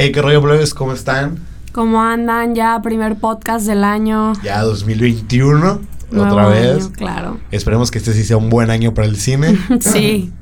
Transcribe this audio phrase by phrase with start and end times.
[0.00, 1.40] Hey, qué rollo, plebes, ¿cómo están?
[1.72, 2.54] ¿Cómo andan?
[2.54, 4.32] Ya primer podcast del año.
[4.44, 5.80] Ya 2021,
[6.12, 6.84] Nuevo otra vez.
[6.84, 7.40] año, claro.
[7.50, 9.58] Esperemos que este sí sea un buen año para el cine.
[9.80, 10.32] Sí.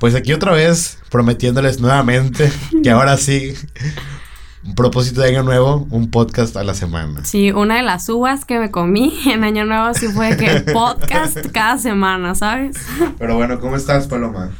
[0.00, 2.50] Pues aquí otra vez, prometiéndoles nuevamente
[2.82, 3.52] que ahora sí,
[4.64, 7.26] un propósito de año nuevo, un podcast a la semana.
[7.26, 11.36] Sí, una de las uvas que me comí en Año Nuevo sí fue que podcast
[11.52, 12.76] cada semana, ¿sabes?
[13.18, 14.50] Pero bueno, ¿cómo estás, Paloma?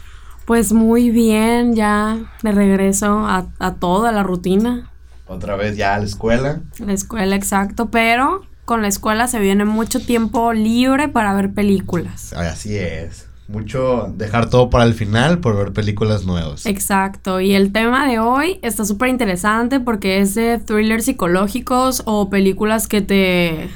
[0.45, 4.91] Pues muy bien, ya de regreso a, a todo, a la rutina.
[5.27, 6.61] Otra vez ya a la escuela.
[6.79, 12.33] La escuela, exacto, pero con la escuela se viene mucho tiempo libre para ver películas.
[12.33, 13.29] Así es.
[13.49, 16.65] Mucho dejar todo para el final por ver películas nuevas.
[16.67, 22.31] Exacto, y el tema de hoy está súper interesante porque es de thrillers psicológicos o
[22.31, 23.69] películas que te...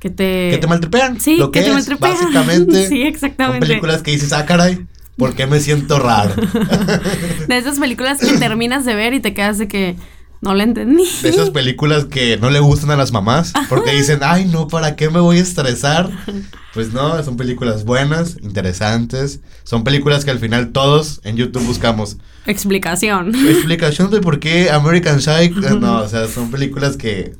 [0.00, 0.50] Que te...
[0.50, 1.18] Que te maltripean.
[1.18, 2.12] Sí, lo que, que te es, maltripean.
[2.20, 2.88] Básicamente.
[2.88, 3.66] Sí, Son exactamente.
[3.66, 4.86] películas que dices, ah, caray,
[5.16, 6.34] ¿por qué me siento raro?
[7.48, 9.96] De esas películas que terminas de ver y te quedas de que
[10.40, 11.04] no la entendí.
[11.22, 14.94] De esas películas que no le gustan a las mamás porque dicen, ay, no, ¿para
[14.96, 16.10] qué me voy a estresar?
[16.74, 19.38] Pues no, son películas buenas, interesantes.
[19.62, 23.32] Son películas que al final todos en YouTube buscamos Explicación.
[23.48, 25.78] explicación de por qué American Psycho.
[25.78, 27.36] No, o sea, son películas que,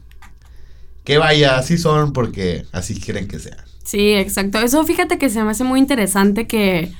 [1.02, 3.58] que vaya, así son porque así quieren que sean.
[3.82, 4.58] Sí, exacto.
[4.58, 6.92] Eso fíjate que se me hace muy interesante que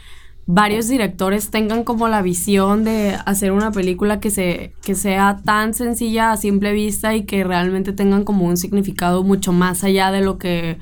[0.47, 5.75] varios directores tengan como la visión de hacer una película que se que sea tan
[5.75, 10.21] sencilla a simple vista y que realmente tengan como un significado mucho más allá de
[10.21, 10.79] lo que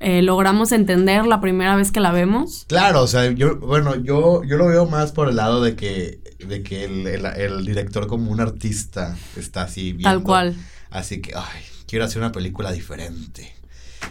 [0.00, 2.64] eh, logramos entender la primera vez que la vemos.
[2.68, 6.20] Claro, o sea, yo, bueno, yo, yo lo veo más por el lado de que,
[6.46, 10.10] de que el, el- el director como un artista está así viendo.
[10.10, 10.56] Tal cual.
[10.90, 13.54] Así que, ay, quiero hacer una película diferente.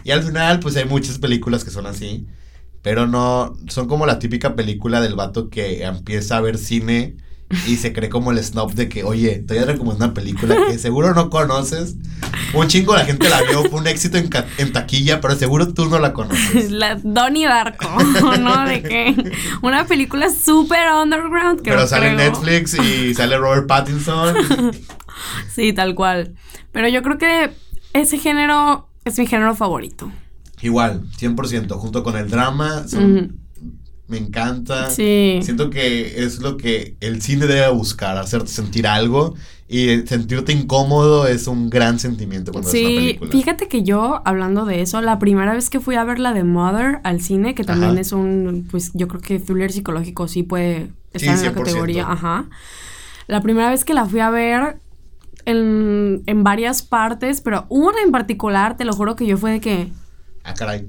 [0.02, 2.26] Y al final, pues hay muchas películas que son así.
[2.84, 7.16] Pero no, son como la típica película del vato que empieza a ver cine
[7.66, 10.54] y se cree como el snob de que, oye, te voy a recomendar una película
[10.66, 11.96] que seguro no conoces.
[12.52, 15.98] Un chingo la gente la vio, fue un éxito en, taquilla, pero seguro tú no
[15.98, 16.70] la conoces.
[16.70, 17.88] La Donnie Darko,
[18.38, 18.66] ¿no?
[18.66, 19.32] De que
[19.62, 22.18] una película súper underground que Pero no sale creo.
[22.18, 24.36] Netflix y sale Robert Pattinson.
[25.54, 26.34] Sí, tal cual.
[26.72, 27.50] Pero yo creo que
[27.94, 30.10] ese género es mi género favorito.
[30.64, 32.88] Igual, 100%, junto con el drama.
[32.88, 33.32] son- Ujú.
[34.06, 34.90] Me encanta.
[34.90, 35.38] Sí.
[35.42, 39.34] Siento que es lo que el cine debe buscar, hacerte sentir algo.
[39.66, 43.30] Y sentirte incómodo es un gran sentimiento cuando ves una Sí, película.
[43.30, 46.44] fíjate que yo, hablando de eso, la primera vez que fui a ver la de
[46.44, 48.00] Mother al cine, que también Ajá.
[48.00, 51.54] es un, pues yo creo que thriller psicológico sí puede Sí, estar en la 100%.
[51.64, 52.44] categoría, ajá.
[53.26, 54.76] La primera vez que la fui a ver
[55.46, 59.60] en, en varias partes, pero una en particular, te lo juro que yo fue de
[59.60, 59.88] que,
[60.44, 60.86] Ah, caray.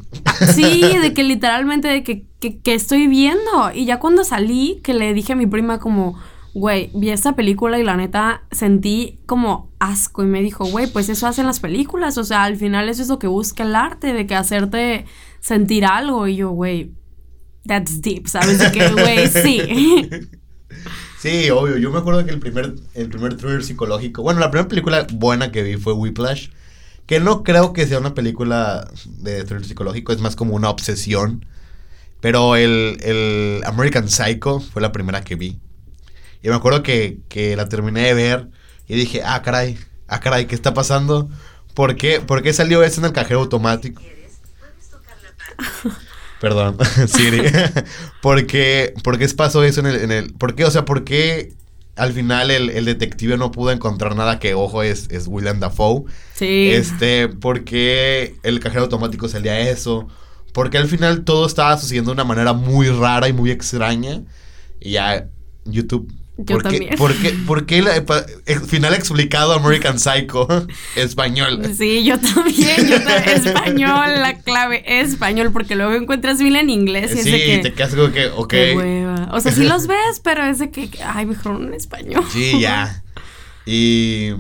[0.54, 3.72] Sí, de que literalmente de que, que, que estoy viendo.
[3.74, 6.20] Y ya cuando salí, que le dije a mi prima como,
[6.54, 10.24] güey, vi esta película y la neta sentí como asco.
[10.24, 12.18] Y me dijo, güey, pues eso hacen las películas.
[12.18, 15.06] O sea, al final eso es lo que busca el arte, de que hacerte
[15.40, 16.28] sentir algo.
[16.28, 16.92] Y yo, güey,
[17.66, 18.60] that's deep, ¿sabes?
[18.60, 20.10] De que, güey, sí.
[21.18, 21.78] Sí, obvio.
[21.78, 24.22] Yo me acuerdo que el primer, el primer thriller psicológico.
[24.22, 26.50] Bueno, la primera película buena que vi fue Whiplash.
[27.06, 31.46] Que no creo que sea una película de thriller psicológico, es más como una obsesión.
[32.22, 35.60] Pero el, el American Psycho fue la primera que vi.
[36.42, 38.50] Y me acuerdo que, que la terminé de ver
[38.88, 39.78] y dije, ah, caray,
[40.08, 41.30] ah, caray, ¿qué está pasando?
[41.74, 44.02] ¿Por qué, ¿Por qué salió eso en el cajero automático?
[46.40, 46.78] Perdón,
[47.08, 47.42] Siri.
[48.22, 50.34] ¿Por qué, por qué pasó eso en el, en el...
[50.34, 50.66] ¿Por qué?
[50.66, 51.54] O sea, ¿por qué
[51.96, 56.04] al final el, el detective no pudo encontrar nada que, ojo, es, es William Dafoe?
[56.34, 56.70] Sí.
[56.72, 60.08] Este, ¿por qué el cajero automático salía eso?
[60.54, 64.24] Porque al final todo estaba sucediendo de una manera muy rara y muy extraña.
[64.80, 65.30] Y ya,
[65.66, 66.12] YouTube.
[66.38, 66.96] Yo ¿Por qué, también.
[66.98, 70.48] ¿Por qué, por qué la- ex- final explicado American Psycho?
[70.98, 71.62] Español.
[71.78, 73.30] Sí, yo también, yo también.
[73.46, 77.58] Español, la clave, español, porque luego encuentras bien en inglés y es Sí, de que...
[77.60, 78.50] te quedas como que, ok.
[78.50, 79.30] Qué hueva.
[79.32, 82.26] O sea, sí los ves, pero es de que, ay, mejor en español.
[82.32, 83.02] Sí, ya.
[83.66, 84.32] Y,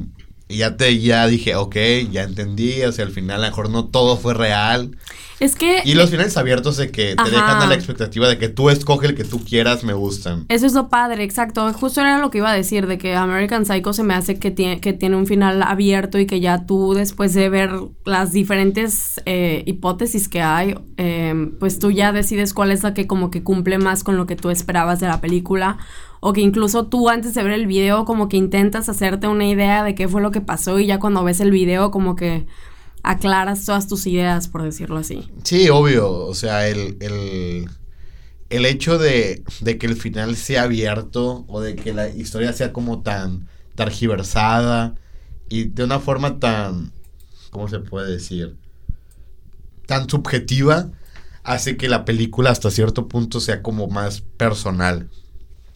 [0.49, 1.75] y ya te ya dije, ok,
[2.11, 2.81] ya entendí.
[2.83, 4.97] O sea, al final a lo mejor no todo fue real.
[5.39, 7.29] Es que Y los finales abiertos de que te Ajá.
[7.29, 10.45] dejan a la expectativa de que tú escoge el que tú quieras, me gustan.
[10.47, 11.71] eso es lo padre, exacto.
[11.73, 14.51] Justo era lo que iba a decir, de que American Psycho se me hace que
[14.51, 17.71] tiene, que tiene un final abierto y que ya tú, después de ver
[18.05, 23.07] las diferentes eh, hipótesis que hay, eh, pues tú ya decides cuál es la que
[23.07, 25.77] como que cumple más con lo que tú esperabas de la película.
[26.21, 29.83] O que incluso tú antes de ver el video como que intentas hacerte una idea
[29.83, 32.47] de qué fue lo que pasó y ya cuando ves el video como que
[33.05, 35.29] aclaras todas tus ideas, por decirlo así.
[35.43, 36.11] Sí, obvio.
[36.11, 37.69] O sea, el, el,
[38.49, 42.73] el hecho de, de que el final sea abierto o de que la historia sea
[42.73, 44.95] como tan targiversada
[45.49, 46.91] y de una forma tan,
[47.51, 48.55] ¿cómo se puede decir?
[49.85, 50.89] Tan subjetiva,
[51.43, 55.09] hace que la película hasta cierto punto sea como más personal.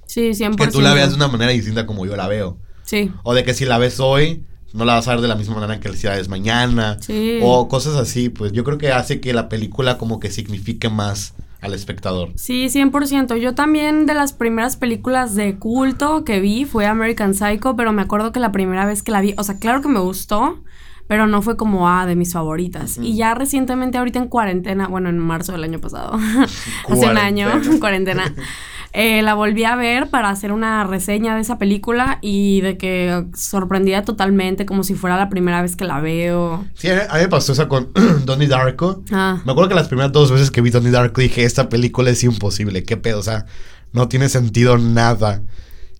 [0.07, 0.55] Sí, 100%.
[0.55, 2.57] Que tú la veas de una manera distinta como yo la veo.
[2.83, 3.11] Sí.
[3.21, 4.43] O de que si la ves hoy,
[4.73, 6.97] no la vas a ver de la misma manera que la ves mañana.
[7.01, 7.39] Sí.
[7.41, 11.33] O cosas así, pues yo creo que hace que la película como que signifique más
[11.61, 12.31] al espectador.
[12.35, 13.37] Sí, 100%.
[13.37, 18.01] Yo también de las primeras películas de culto que vi fue American Psycho, pero me
[18.01, 20.63] acuerdo que la primera vez que la vi, o sea, claro que me gustó,
[21.07, 22.97] pero no fue como, ah, de mis favoritas.
[23.01, 26.13] Y ya recientemente, ahorita en cuarentena, bueno, en marzo del año pasado,
[26.87, 27.49] hace un año,
[27.79, 28.33] cuarentena,
[28.93, 33.25] eh, la volví a ver para hacer una reseña de esa película y de que
[33.35, 36.65] sorprendida totalmente, como si fuera la primera vez que la veo.
[36.73, 37.89] Sí, a mí me pasó eso con
[38.25, 39.03] Donnie Darko.
[39.11, 42.09] Ah, Me acuerdo que las primeras dos veces que vi Donnie Darko dije, esta película
[42.09, 43.45] es imposible, qué pedo, o sea,
[43.93, 45.41] no tiene sentido nada.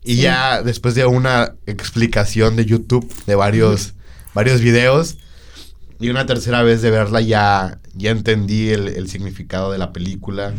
[0.04, 0.22] Y Sí.
[0.22, 3.94] ya después de una explicación de YouTube de varios,
[4.34, 5.18] varios videos
[6.00, 10.54] y una tercera vez de verla ya, ya entendí el, el significado de la película.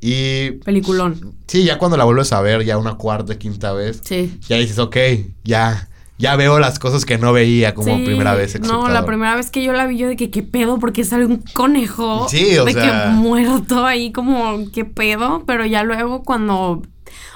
[0.00, 1.34] Y peliculón.
[1.46, 4.38] sí, ya cuando la vuelves a ver, ya una cuarta, quinta vez, Sí.
[4.48, 4.96] ya dices, ok,
[5.44, 8.60] ya, ya veo las cosas que no veía como Sí, primera vez.
[8.60, 11.26] No, la primera vez que yo la vi, yo de que qué pedo, porque sale
[11.26, 12.28] un conejo.
[12.28, 15.44] Sí, o de sea- que muerto ahí, como qué pedo.
[15.46, 16.82] Pero ya luego cuando.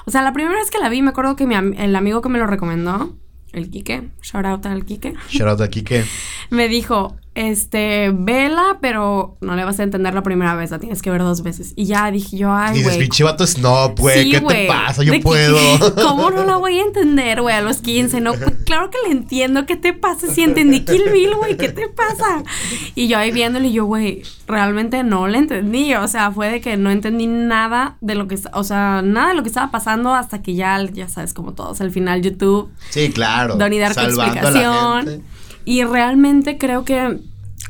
[0.05, 2.23] O sea, la primera vez que la vi, me acuerdo que mi am- el amigo
[2.23, 3.17] que me lo recomendó,
[3.53, 6.05] el Quique, shout out al Quique, Shout out aquí que...
[6.51, 11.01] me dijo, este, vela, pero no le vas a entender la primera vez, la tienes
[11.01, 11.73] que ver dos veces.
[11.77, 12.99] Y ya dije yo, ay, Dices, güey.
[13.01, 15.03] pinche vato snob, güey, Sí, ¿qué te pasa?
[15.03, 15.57] Yo que- puedo.
[15.95, 18.21] ¿Cómo no la voy a entender, güey, a los 15?
[18.21, 19.65] No, Pues, claro que le entiendo.
[19.65, 21.57] ¿Qué te pasa si entendí Kill Bill, güey?
[21.57, 22.43] ¿Qué te pasa?
[22.95, 25.95] Y yo ahí viéndole, yo, güey, realmente no le entendí.
[25.95, 29.35] O sea, fue de que no entendí nada de lo que, o sea, nada de
[29.35, 33.11] lo que estaba pasando hasta que ya, ya sabes, como todos, al final YouTube, Sí,
[33.11, 33.57] claro.
[33.57, 35.07] Donnie Darko a la explicación.
[35.07, 35.32] gente.
[35.65, 37.19] Y realmente creo que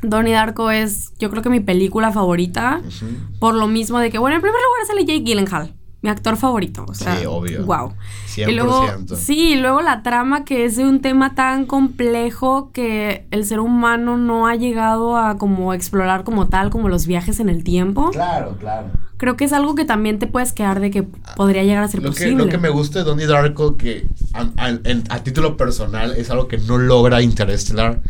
[0.03, 2.81] Donnie Darko es, yo creo que mi película favorita.
[2.87, 3.07] Ujú.
[3.39, 6.85] Por lo mismo de que, bueno, en primer lugar sale Jake Gyllenhaal, mi actor favorito.
[6.89, 7.65] O sea, Sí, obvio.
[7.65, 7.93] Wow.
[8.27, 8.51] 100%.
[8.51, 8.87] Y luego,
[9.17, 13.61] sí, y luego la trama que es de un tema tan complejo que el ser
[13.61, 18.11] humano no ha llegado a como explorar como tal, como los viajes en el tiempo.
[18.11, 18.89] Claro, claro.
[19.23, 21.05] Creo que es algo que también te puedes quedar de que
[21.37, 22.45] podría llegar a ser Lo que, posible.
[22.45, 26.29] lo que me gusta de Donnie Darko, que a, a- en- a título personal es
[26.29, 28.01] algo que no logra Interstellar,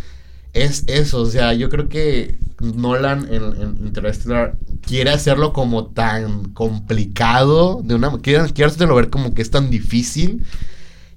[0.55, 1.21] es eso.
[1.21, 7.95] O sea, yo creo que Nolan en, en Interstellar quiere hacerlo como tan complicado, de
[7.95, 10.45] una quiere, quiere hacértelo ver como que es tan difícil.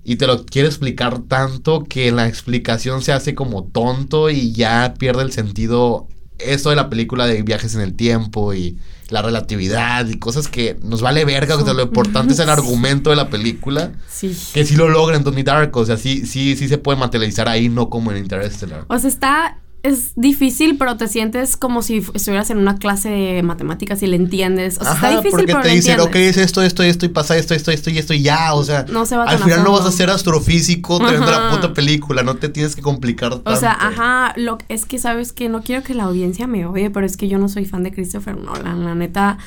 [0.03, 4.93] Y te lo quiere explicar tanto que la explicación se hace como tonto y ya
[4.99, 6.07] pierde el sentido
[6.39, 8.77] eso de la película de viajes en el tiempo y
[9.09, 13.09] la relatividad y cosas que nos vale verga, o sea, lo importante es el argumento
[13.11, 14.35] de la película, Sí.
[14.53, 17.47] que sí lo logra en Donnie Darko, o sea, sí, sí, sí se puede materializar
[17.47, 18.85] ahí, no como en Interstellar.
[18.87, 19.59] O sea, está.
[19.85, 24.15] Es difícil, pero te sientes como si estuvieras en una clase de matemáticas y le
[24.15, 24.79] entiendes.
[24.79, 27.37] O sea, está difícil, porque pero te dicen, ok, es esto, esto, esto, y pasa
[27.37, 29.73] esto, esto, esto y esto, y ya, o sea, No se va al final no
[29.73, 33.51] vas a ser astrofísico teniendo la puta película, no te tienes que complicar tanto.
[33.51, 36.89] O sea, ajá, lo, es que sabes que no quiero que la audiencia me odie,
[36.89, 39.37] pero es que yo no soy fan de Christopher Nolan, la neta.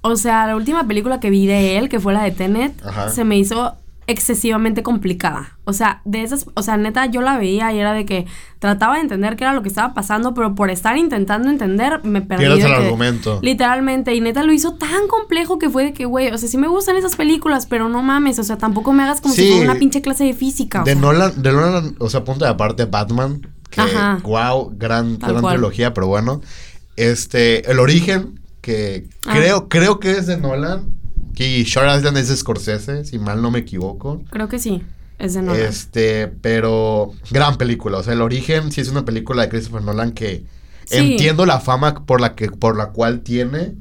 [0.00, 3.10] O sea, la última película que vi de él, que fue la de Tenet, Ajá.
[3.10, 5.56] se me hizo excesivamente complicada.
[5.64, 8.26] O sea, de esas, o sea, neta, yo la veía y era de que
[8.58, 12.20] trataba de entender qué era lo que estaba pasando, pero por estar intentando entender, me
[12.20, 12.44] perdí.
[12.44, 13.38] Pierdes de el que- argumento.
[13.42, 16.58] Literalmente, y neta lo hizo tan complejo que fue de que, güey, o sea, sí
[16.58, 19.42] me gustan esas películas, pero no mames, o sea, tampoco me hagas como Sí.
[19.44, 20.82] si fuera una pinche clase de física.
[20.82, 21.00] o De sea.
[21.00, 23.40] Nolan, de Nolan, o sea, punto de aparte, Batman,
[23.70, 24.20] que Ajá.
[24.22, 25.54] wow, gran, Tal gran cual.
[25.56, 26.40] trilogía, pero bueno.
[26.96, 29.34] Este, El Origen, que Ah.
[29.36, 30.94] creo, creo que es de Nolan.
[31.36, 34.22] Y Shutter Island es de Scorsese, si mal no me equivoco.
[34.30, 34.82] Creo que sí,
[35.18, 35.60] es de Nolan.
[35.62, 37.98] Este, pero gran película.
[37.98, 40.44] O sea, El Origen sí es una película de Christopher Nolan que
[40.86, 41.12] Sí.
[41.12, 43.72] entiendo la fama por la que, por la cual tiene.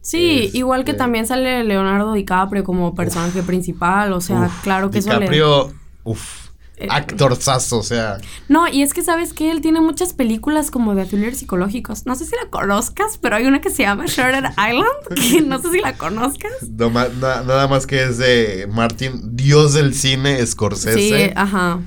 [0.00, 4.90] Sí, Este- igual que también sale Leonardo DiCaprio como personaje principal, o sea, Uf, claro
[4.90, 5.16] que eso le...
[5.16, 5.72] DiCaprio,
[6.04, 6.47] uff, Eh,
[6.90, 8.18] actorzazo, o sea.
[8.48, 12.06] No, y es que sabes que él tiene muchas películas como de thrillers psicológicos.
[12.06, 14.86] No sé si la conozcas, pero hay una que se llama Shutter Island,
[15.32, 16.52] que no sé si la conozcas.
[16.70, 17.08] No na-
[17.42, 20.98] nada más que es de Martin, dios del cine, Scorsese.
[20.98, 21.80] Sí, Sí, ajá.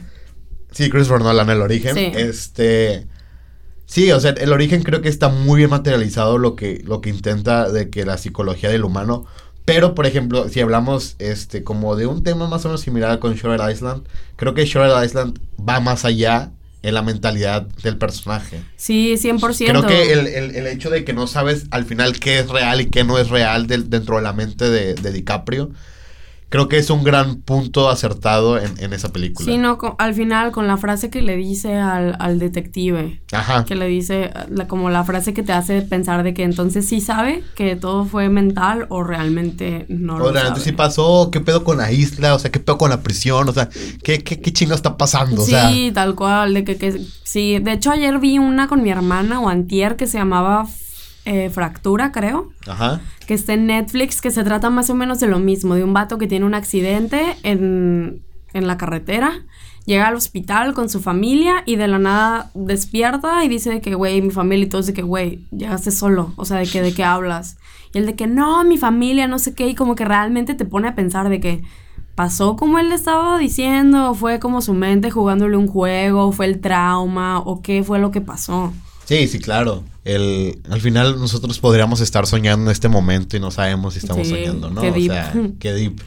[0.74, 1.96] Christopher Nolan, el origen.
[1.96, 2.12] Sí.
[2.16, 3.08] Este.
[3.86, 7.10] Sí, o sea, el origen creo que está muy bien materializado lo que, lo que
[7.10, 9.26] intenta de que la psicología del humano.
[9.66, 13.36] Pero, por ejemplo, si hablamos este como de un tema más o menos similar con
[13.36, 14.04] Shutter Island,
[14.36, 16.52] creo que Shutter Island va más allá
[16.84, 18.60] en la mentalidad del personaje.
[18.76, 19.66] Sí, 100%.
[19.68, 22.82] Creo que el, el- el hecho de que no sabes al final qué es real
[22.82, 25.70] y qué no es real del- dentro de la mente de, de DiCaprio,
[26.52, 29.52] creo que es un gran punto acertado en, en esa película.
[29.52, 33.66] Sí, no, co- al final con la frase que le dice al, al detective, Ajá.
[33.66, 37.02] que le dice la- como la frase que te hace pensar de que entonces sí
[37.02, 40.72] sabe que todo fue mental o realmente no O lo realmente sabe.
[40.72, 43.54] sí pasó, qué pedo con la isla, o sea, qué pedo con la prisión, o
[43.54, 43.70] sea,
[44.04, 45.70] qué, qué, qué chingo está pasando, o sea.
[45.72, 49.40] Sí, tal cual, de que, que sí, de hecho ayer vi una con mi hermana
[49.40, 50.68] o antier que se llamaba
[51.26, 53.02] eh, Fractura, creo, Ajá.
[53.28, 55.94] que está en Netflix, que se trata más o menos de lo mismo, de un
[55.94, 58.24] vato que tiene un accidente en,
[58.54, 59.46] en la carretera,
[59.86, 63.96] llega al hospital con su familia y de la nada despierta y dice de que,
[63.96, 66.94] güey, mi familia y todos de que, güey, llegaste solo, o sea, de que, de
[66.94, 67.58] qué hablas.
[67.94, 70.66] Y el de que, no, mi familia, no sé qué, y como que realmente te
[70.66, 71.64] pone a pensar de que
[72.16, 76.60] pasó como él le estaba diciendo, fue como su mente jugándole un juego, fue el
[76.60, 78.74] trauma, o qué fue lo que pasó.
[79.06, 79.84] Sí, sí, claro.
[80.04, 84.28] El, al final nosotros podríamos estar soñando en este momento y no sabemos si estamos
[84.28, 84.82] Sí, soñando, ¿no?
[84.82, 86.02] qué O sea, qué deep.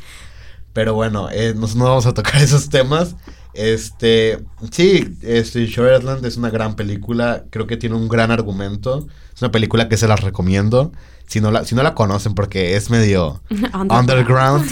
[0.73, 3.15] Pero bueno, eh, nos- no vamos a tocar esos temas.
[3.55, 4.41] Este,
[4.73, 7.45] sí, este, Shortland es una gran película.
[7.51, 9.07] Creo que tiene un gran argumento.
[9.35, 10.93] Es una película que se las recomiendo.
[11.29, 13.41] Si no la, si no la conocen, porque es medio
[13.89, 14.69] underground,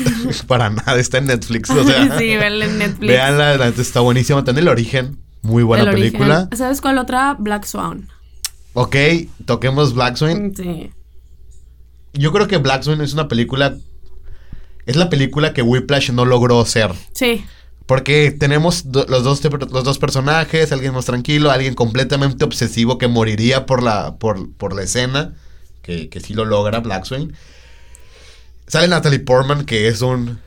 [0.46, 1.70] para nada, está en Netflix.
[1.70, 3.08] O sea, sí, verla en Netflix.
[3.08, 4.44] Veanla, está buenísima.
[4.44, 5.18] Tiene el origen.
[5.42, 6.12] Muy buena El origen.
[6.12, 6.48] película.
[6.56, 7.36] ¿Sabes cuál otra?
[7.38, 8.08] Black Swan.
[8.74, 8.96] Ok,
[9.44, 10.52] toquemos Black Swan.
[10.56, 10.90] Sí.
[12.14, 13.76] Yo creo que Black Swan es una película.
[14.86, 16.92] Es la película que Whiplash no logró ser.
[17.14, 17.44] Sí.
[17.86, 23.08] Porque tenemos do- los, dos, los dos personajes, alguien más tranquilo, alguien completamente obsesivo que
[23.08, 25.34] moriría por la, por, por la escena,
[25.82, 27.32] que, que sí lo logra Black Swan.
[28.66, 30.40] Sale Natalie Portman, que es un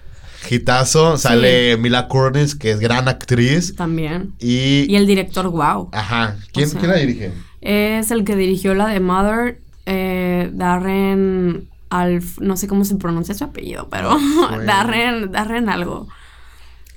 [0.50, 1.18] hitazo.
[1.18, 3.76] Sale Mila Kunis, que es gran actriz.
[3.76, 4.34] También.
[4.40, 4.92] Y...
[4.92, 5.90] Y el director, wow.
[5.92, 6.38] Ajá.
[6.54, 7.32] ¿Quién, O sea, quién la dirige?
[7.62, 13.34] Es el que dirigió la de Mother, eh, Darren Alf, no sé cómo se pronuncia
[13.34, 14.18] su apellido, pero
[14.50, 14.64] Bueno.
[14.64, 16.08] Darren, Darren algo.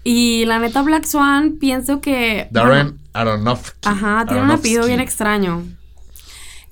[0.04, 2.48] Y la neta Black Swan pienso que...
[2.50, 3.88] Darren Aronofsky.
[3.88, 5.64] Ajá, tiene un apellido bien extraño.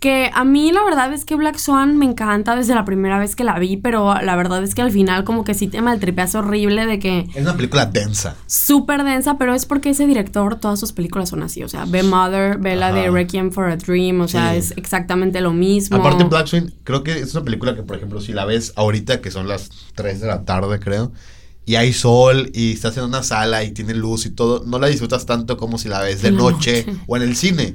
[0.06, 3.34] Que a mí la verdad es que Black Swan me encanta desde la primera vez
[3.34, 6.36] que la vi, pero la verdad es que al final como que sí te maltripeas
[6.36, 8.36] horrible de que Es una película densa.
[8.46, 12.04] súper densa, pero es porque ese director, todas sus películas son así, o sea, ve
[12.04, 13.10] Mother, ve la de.
[13.10, 14.58] Requiem for a Dream, o sea, Sí.
[14.58, 15.96] es exactamente lo mismo.
[15.96, 19.20] Aparte, Black Swan, creo que es una película que, por ejemplo, si la ves ahorita,
[19.20, 21.10] que son las 3 de la tarde, creo,
[21.64, 24.86] y hay sol y estás en una sala y tiene luz y todo, no la
[24.86, 26.86] disfrutas tanto como si la ves de noche.
[27.08, 27.74] o en el cine.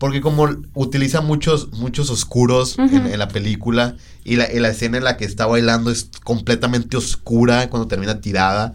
[0.00, 2.96] Porque como utiliza muchos, muchos oscuros en, Ujú.
[3.08, 6.96] en la película y la, y la escena en la que está bailando es completamente
[6.96, 8.72] oscura cuando termina tirada.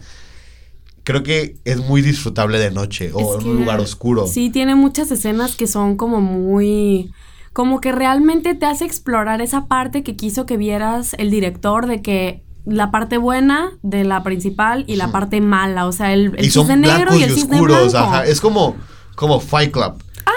[1.02, 4.26] Creo que es muy disfrutable de noche o Es en un lugar oscuro.
[4.28, 7.10] Sí, tiene muchas escenas que son como muy...
[7.52, 12.02] Como que realmente te hace explorar esa parte que quiso que vieras el director de
[12.02, 16.44] que la parte buena de la principal y la parte mala, o sea, el, el
[16.44, 18.08] y son negro y y, el cisne oscuros, blanco.
[18.08, 18.26] ajá.
[18.26, 18.76] Es como,
[19.14, 19.94] como Fight Club.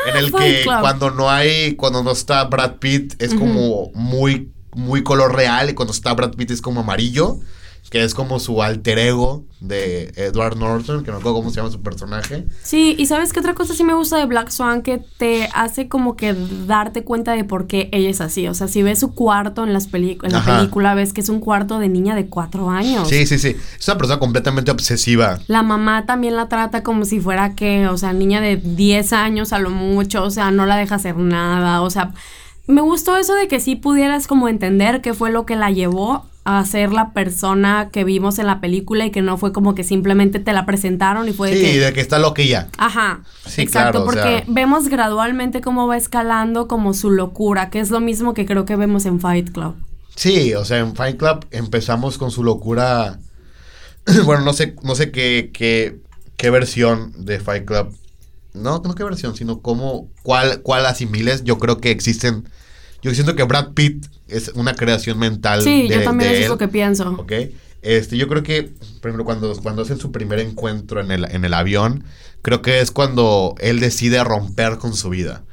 [0.08, 0.79] En el Fight que Club.
[0.81, 5.69] cuando no hay, cuando no está Brad Pitt, es como muy, muy color real.
[5.69, 7.39] Y cuando está Brad Pitt es como amarillo.
[7.89, 11.72] Que es como su alter ego de Edward Norton, que no recuerdo cómo se llama
[11.72, 12.46] su personaje.
[12.62, 15.89] Sí, y sabes qué otra cosa sí me gusta de Black Swan que te hace
[15.89, 16.36] como que
[16.67, 18.48] darte cuenta de por qué ella es así.
[18.48, 20.58] O sea, si ves su cuarto en, las peli- en la Ajá.
[20.60, 23.10] película, ves que es un cuarto de niña de cuatro años.
[23.10, 23.55] Sí, sí, sí.
[23.79, 25.39] Es una persona completamente obsesiva.
[25.48, 29.51] La mamá también la trata como si fuera que, o sea, niña de 10 años
[29.51, 32.13] a lo mucho, o sea, no la deja hacer nada, o sea,
[32.67, 36.25] me gustó eso de que sí pudieras como entender qué fue lo que la llevó
[36.46, 39.84] a ser la persona que vimos en la película y que no fue como que
[39.84, 41.79] simplemente te la presentaron y fue de Sí, que...
[41.79, 42.69] de que está loquilla.
[42.77, 47.69] Ajá, Sí, exacto, claro, o porque sea- vemos gradualmente cómo va escalando como su locura,
[47.69, 49.75] que es lo mismo que creo que vemos en Fight Club.
[50.15, 53.19] Sí, o sea, en Fight Club empezamos con su locura.
[54.25, 56.00] bueno, no sé, no sé qué, qué,
[56.36, 57.96] qué versión de Fight Club.
[58.53, 61.43] No, no qué versión, sino cómo, cuál, cuál asimiles.
[61.43, 62.50] Yo creo que existen.
[63.01, 65.61] Yo siento que Brad Pitt es una creación mental.
[65.61, 67.09] Sí, de, yo también de eso es él, lo que pienso.
[67.17, 67.31] ¿Ok?
[67.81, 68.63] Este, yo creo que,
[69.01, 72.03] por ejemplo, cuando, cuando hacen su primer encuentro en el, en el avión,
[72.41, 75.43] creo que es cuando él decide romper con su vida.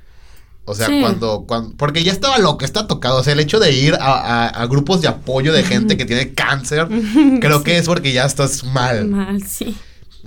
[0.65, 0.99] O sea, Sí.
[1.01, 1.77] cuando, cuando.
[1.77, 3.21] Porque ya estaba loco, está tocado.
[3.21, 6.05] O sea, el hecho de ir a, a- a grupos de apoyo de gente que
[6.05, 6.89] tiene cáncer,
[7.41, 9.07] creo que es porque ya estás mal.
[9.07, 9.77] Mal, sí.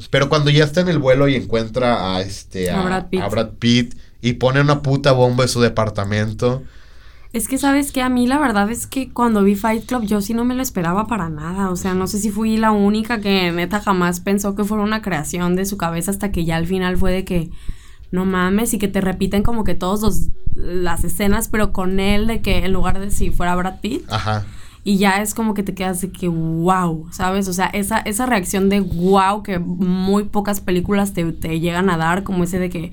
[0.10, 2.72] Pero cuando ya está en el vuelo y encuentra a este.
[2.72, 3.22] A A, Brad Pitt.
[3.22, 6.64] a Brad Pitt y pone una puta bomba en su departamento.
[7.32, 10.20] Es que sabes que a mí la verdad es que cuando vi Fight Club yo
[10.20, 11.70] sí no me lo esperaba para nada.
[11.70, 15.04] O sea, no sé si fui la única que neta jamás pensó que fuera una
[15.04, 17.52] creación de su cabeza hasta que ya al final fue de que
[18.12, 22.28] no mames y que te repiten como que todos los las escenas, pero con él
[22.28, 24.04] de que en lugar de si fuera Brad Pitt.
[24.12, 24.46] Ajá.
[24.84, 27.48] y ya es como que te quedas de que wow, ¿sabes?
[27.48, 31.98] O sea, esa, esa reacción de wow que muy pocas películas te, te llegan a
[31.98, 32.92] dar, como ese de que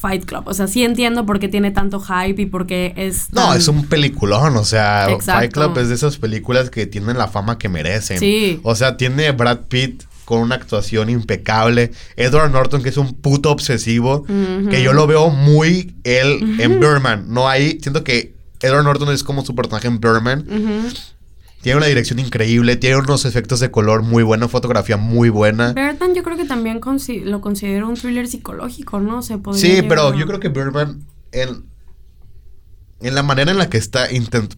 [0.00, 0.44] Fight Club.
[0.46, 3.32] O sea, sí entiendo por qué tiene tanto hype y por qué es.
[3.32, 5.40] No, es un peliculón, o sea, Exacto.
[5.40, 8.18] Fight Club es de esas películas que tienen la fama que merecen.
[8.18, 8.60] Sí.
[8.62, 13.50] O sea, tiene Brad Pitt con una actuación impecable, Edward Norton que es un puto
[13.50, 14.24] obsesivo,
[14.70, 19.24] que yo lo veo muy él en Birdman, no hay, siento que Edward Norton es
[19.24, 20.46] como su personaje en Birdman.
[21.62, 25.72] Tiene una dirección increíble, tiene unos efectos de color muy buenos, fotografía muy buena.
[25.74, 26.80] Birdman yo creo que también
[27.24, 29.22] lo considero un thriller psicológico, ¿no?
[29.22, 31.64] Se podría Sí, pero a- yo creo que Birdman, en,
[33.00, 34.06] en la manera en la que está,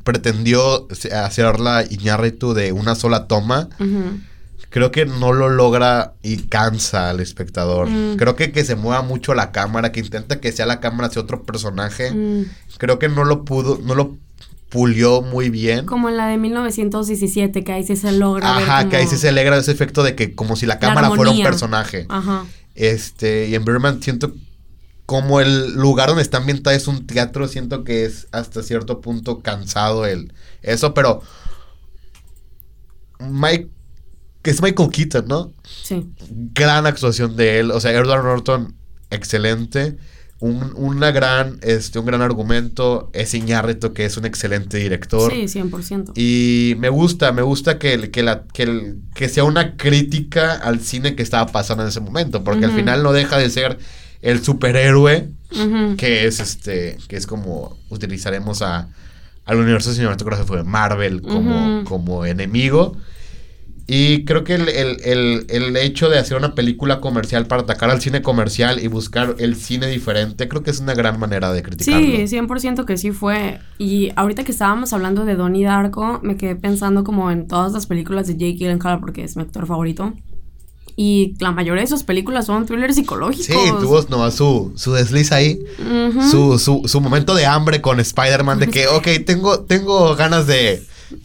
[0.04, 3.68] pretendió hacerla Iñárritu de una sola toma,
[4.70, 7.88] creo que no lo logra y cansa al espectador.
[7.90, 8.16] Mm.
[8.16, 11.22] Creo que que se mueva mucho la cámara, que intenta que sea la cámara sea
[11.22, 12.10] otro personaje.
[12.10, 12.46] Mm.
[12.78, 14.16] Creo que no lo pudo, no lo
[14.72, 15.84] pulió muy bien.
[15.84, 19.06] Como en la de 1917, que ahí sí se logra ver Ajá, como que ahí
[19.06, 22.06] sí se alegra ese efecto de que como si la la cámara fuera un personaje.
[22.08, 22.46] Ajá.
[22.74, 24.32] Este, y en Birdman siento
[25.04, 29.40] como el lugar donde está ambientada es un teatro, siento que es hasta cierto punto
[29.40, 31.20] cansado el eso, pero
[33.18, 33.68] Mike
[34.40, 35.52] que es Michael Keaton, ¿no?
[35.84, 36.08] Sí.
[36.54, 38.74] Gran actuación de él, o sea, Edward Norton
[39.10, 39.98] excelente.
[40.44, 43.10] Un, una gran, este, un gran argumento.
[43.12, 45.32] Es Iñárritu, que es un excelente director.
[45.32, 46.12] Sí, 100%.
[46.16, 50.80] Y me gusta, me gusta que, que, la, que, el- que sea una crítica al
[50.80, 53.78] cine que estaba pasando en ese momento, porque al final no deja de ser
[54.20, 55.28] el superhéroe
[55.96, 58.88] que es este, que es como utilizaremos a,
[59.44, 62.96] al universo cinematográfico de Marvel como, como enemigo.
[63.86, 67.90] Y creo que el, el- el- el hecho de hacer una película comercial para atacar
[67.90, 71.62] al cine comercial y buscar el cine diferente, creo que es una gran manera de
[71.62, 72.06] criticarlo.
[72.06, 73.58] Sí, 100% que sí fue.
[73.78, 77.86] Y ahorita que estábamos hablando de Donnie Darko, me quedé pensando como en todas las
[77.86, 80.14] películas de Jake Gyllenhaal porque es mi actor favorito.
[80.94, 83.46] Y la mayoría de sus películas son thrillers psicológicos.
[83.46, 85.58] Sí, tuvo su, su desliz ahí.
[86.30, 90.82] Su, su, su momento de hambre con Spider-Man, de que, ok, tengo, tengo ganas de,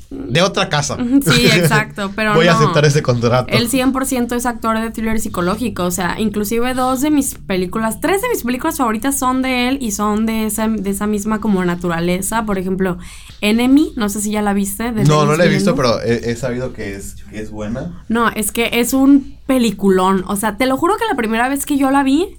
[0.10, 0.98] de otra casa.
[0.98, 3.52] Sí, exacto, pero Voy a aceptar ese contrato.
[3.52, 8.22] Él 100% es actor de thriller psicológico, o sea, inclusive dos de mis películas, tres
[8.22, 11.64] de mis películas favoritas son de él y son de esa, de esa misma como
[11.66, 12.46] naturaleza.
[12.46, 12.98] Por ejemplo,
[13.42, 14.92] Enemy, no sé si ya la viste.
[14.92, 18.04] de no, no la he visto, pero he, he sabido que es, que es buena.
[18.10, 20.24] No, es que es un peliculón.
[20.28, 22.38] O sea, te lo juro que la primera vez que yo la vi,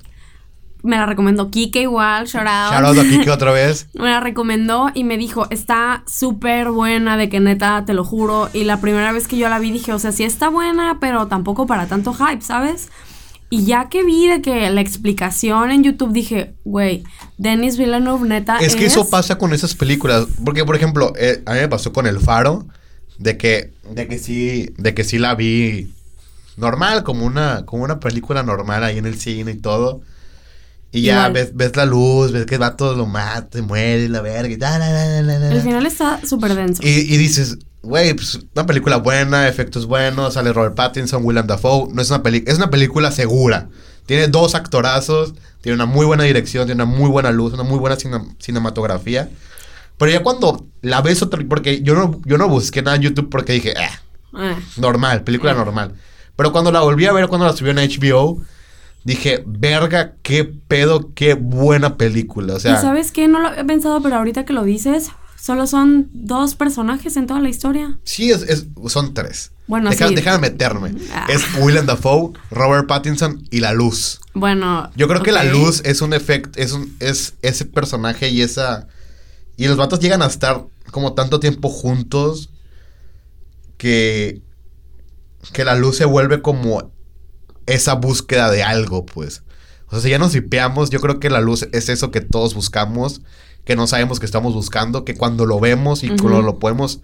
[0.89, 2.73] me la recomendó Kike igual, shout out.
[2.73, 3.89] Shout out a Kike otra vez.
[3.95, 8.49] me la recomendó y me dijo, está súper buena, de que neta, te lo juro.
[8.55, 11.27] Y la primera vez que yo la vi dije, o sea, sí está buena, pero
[11.27, 12.89] tampoco para tanto hype, ¿sabes?
[13.51, 17.05] Y ya que vi de que la explicación en YouTube dije, güey,
[17.37, 20.27] Denis Villeneuve neta Es que eso pasa con esas películas.
[20.45, 22.67] Porque, por ejemplo, eh, a mí me pasó con El Faro.
[23.19, 25.93] De que, de que sí, de que sí la vi
[26.57, 30.03] normal, como una, como una película normal ahí en el cine y todo.
[30.91, 34.21] Y ya ves, ves la luz, ves que va todo lo mata, se muere la
[34.23, 34.49] verga.
[34.53, 34.91] Y, da, da,
[35.23, 35.53] da.
[35.53, 36.81] El final está súper denso.
[36.83, 41.89] Y, y dices, güey, pues una película buena, efectos buenos, sale Robert Pattinson, Willem Dafoe.
[41.93, 43.69] No es una película, es una película segura.
[44.07, 47.79] Tiene dos actorazos, tiene una muy buena dirección, tiene una muy buena luz, una muy
[47.79, 49.29] buena cine- cinematografía.
[49.99, 53.29] Pero ya cuando la ves otra, porque yo no, yo no busqué nada en YouTube
[53.31, 53.89] porque dije, eh,
[54.39, 55.93] Eh, normal, película normal.
[56.37, 58.41] Pero cuando la volví a ver, cuando la subió en HBO,
[59.09, 62.55] dije, verga, qué pedo, qué buena película.
[62.55, 65.67] O y sea, sabes qué, no lo había pensado, pero ahorita que lo dices, solo
[65.67, 67.99] son dos personajes en toda la historia.
[68.05, 69.53] Sí, es, es- son tres.
[69.67, 70.15] Bueno, Deja- sí.
[70.15, 70.95] Déjame meterme.
[71.13, 71.27] Ah.
[71.29, 74.21] Es Willem Dafoe, Robert Pattinson y la luz.
[74.35, 74.91] Bueno.
[74.97, 78.89] Yo creo que la luz es un efecto, es un, es ese personaje y esa.
[79.57, 82.51] Y los vatos llegan a estar como tanto tiempo juntos
[83.77, 84.43] que.
[85.53, 86.91] que la luz se vuelve como
[87.69, 89.43] esa búsqueda de algo, pues.
[89.89, 92.55] O sea, si ya nos hipeamos, yo creo que la luz es eso que todos
[92.55, 93.23] buscamos,
[93.65, 97.01] que no sabemos que estamos buscando, que cuando lo vemos y cuando lo podemos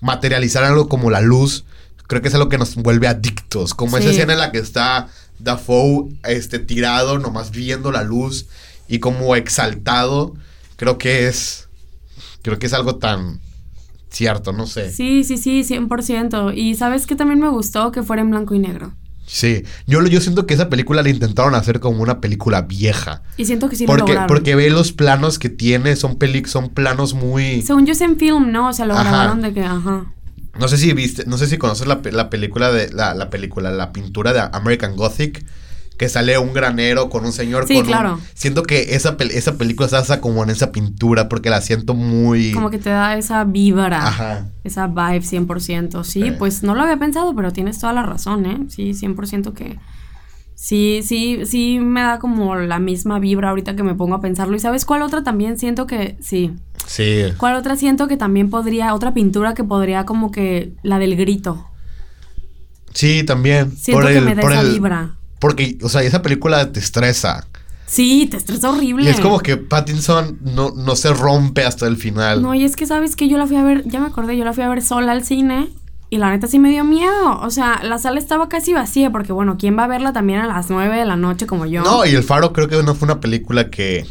[0.00, 1.64] materializar algo como la luz,
[2.06, 3.74] creo que es algo que nos vuelve adictos.
[3.74, 5.08] Como esa escena en la que está
[5.38, 8.46] Dafoe este, tirado, nomás viendo la luz
[8.88, 10.34] y como exaltado,
[10.76, 11.68] creo que es.
[12.42, 13.40] Creo que es algo tan
[14.10, 14.92] cierto, no sé.
[14.92, 16.56] Sí, sí, sí, 100%.
[16.56, 18.94] Y sabes que también me gustó que fuera en blanco y negro.
[19.26, 23.22] Sí, yo, yo siento que esa película la intentaron hacer como una película vieja.
[23.36, 27.12] Y siento que sí porque, porque ve los planos que tiene, son, peli son planos
[27.12, 27.62] muy...
[27.62, 28.68] Según yo es en film, ¿no?
[28.68, 29.02] O sea, lo Ajá.
[29.02, 30.06] grabaron de que, ajá.
[30.58, 33.70] No sé si viste, no sé si conoces la, la película de la, la película,
[33.70, 35.44] la pintura de American Gothic,
[35.98, 38.20] que sale un granero con un señor Sí, con un- claro.
[38.34, 41.94] siento que esa, pel- esa película se hace como en esa pintura porque la siento
[41.94, 42.52] muy...
[42.52, 44.06] Como que te da esa vibra.
[44.06, 44.46] Ajá.
[44.62, 46.04] Esa vibe 100%.
[46.04, 46.30] Sí, Sí.
[46.38, 48.58] pues no lo había pensado, pero tienes toda la razón, ¿eh?
[48.68, 49.78] Sí, 100% que...
[50.54, 54.56] Sí, sí, sí me da como la misma vibra ahorita que me pongo a pensarlo.
[54.56, 56.16] ¿Y sabes cuál otra también siento que...
[56.20, 56.52] Sí.
[56.86, 57.24] Sí.
[57.36, 58.94] ¿Cuál otra siento que también podría...
[58.94, 60.72] Otra pintura que podría como que...
[60.82, 61.66] La del grito.
[62.94, 63.76] Sí, también.
[63.76, 65.16] Siento que me da esa vibra.
[65.38, 67.46] Porque, o sea, esa película te estresa.
[67.86, 69.04] Sí, te estresa horrible.
[69.04, 72.42] Y es como que Pattinson no, no se rompe hasta el final.
[72.42, 74.44] No, y es que sabes que yo la fui a ver, ya me acordé, yo
[74.44, 75.68] la fui a ver sola al cine
[76.10, 77.38] y la neta sí me dio miedo.
[77.42, 80.46] O sea, la sala estaba casi vacía porque, bueno, ¿quién va a verla también a
[80.48, 81.82] las 9 de la noche como yo?
[81.82, 84.04] No, y El Faro creo que no fue una película que,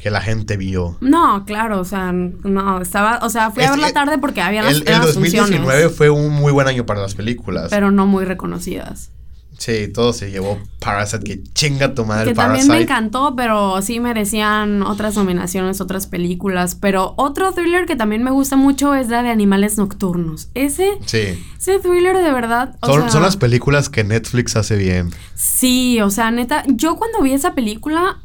[0.00, 0.96] que la gente vio.
[1.00, 4.40] No, claro, o sea, no, estaba, o sea, fui a Es- verla eh, tarde porque
[4.40, 7.14] había las, El, el eran las 2019 funciones, fue un muy buen año para las
[7.16, 7.68] películas.
[7.70, 9.10] pero no muy reconocidas.
[9.58, 12.74] Sí, todo se llevó Parasite, que chinga tu madre Que también Parasite.
[12.76, 16.74] me encantó, pero sí merecían otras nominaciones, otras películas.
[16.74, 20.48] Pero otro thriller que también me gusta mucho es la de Animales Nocturnos.
[20.54, 21.42] Ese, Sí.
[21.58, 22.76] ese thriller de verdad.
[22.80, 25.10] o Son, sea, son las películas que Netflix hace bien.
[25.34, 28.18] Sí, o sea, neta, yo cuando vi esa película,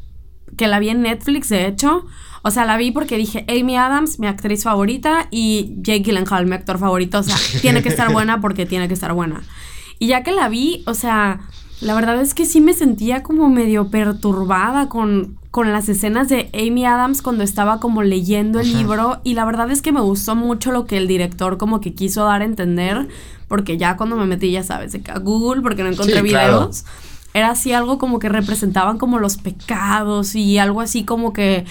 [0.56, 2.04] que la vi en Netflix, de hecho,
[2.42, 6.54] o sea, la vi porque dije, Amy Adams, mi actriz favorita, y Jake Gyllenhaal, mi
[6.56, 9.42] actor favorito, o sea, tiene que estar buena porque tiene que estar buena.
[10.02, 11.38] Y ya que la vi, o sea,
[11.80, 16.50] la verdad es que sí me sentía como medio perturbada con, con las escenas de
[16.54, 20.34] Amy Adams cuando estaba como leyendo el libro, y la verdad es que me gustó
[20.34, 23.06] mucho lo que el director como que quiso dar a entender,
[23.46, 26.58] porque ya cuando me metí, ya sabes, a Google, porque no encontré Sí, claro.
[26.58, 26.84] videos
[27.34, 31.64] era así algo como que representaban como los pecados y algo así como que,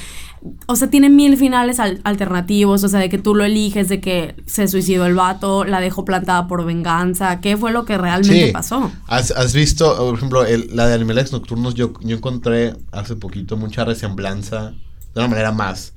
[0.66, 4.00] o sea, tiene mil finales al- alternativos, o sea, de que tú lo eliges, de
[4.02, 8.48] que se suicidó el vato, la dejó plantada por venganza, ¿qué fue lo que realmente
[8.48, 8.52] Sí.
[8.52, 8.92] pasó?
[9.08, 11.76] ¿Has, has visto, por ejemplo, el- la de Animales Nocturnos?
[11.76, 14.72] Yo, yo encontré hace poquito mucha resemblanza
[15.14, 15.94] de una manera más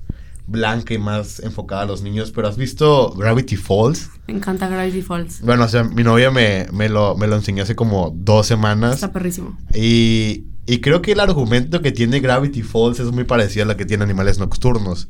[0.46, 2.30] blanca y más enfocada a los niños.
[2.30, 4.10] Pero ¿has visto Gravity Falls?
[4.26, 5.40] Me encanta Gravity Falls.
[5.40, 8.96] Bueno, o sea, mi novia me, me, lo, me lo enseñó hace como dos semanas.
[8.96, 9.56] Está perrísimo.
[9.74, 13.76] Y, y creo que el argumento que tiene Gravity Falls es muy parecido a la
[13.76, 15.08] que tiene Animales Nocturnos.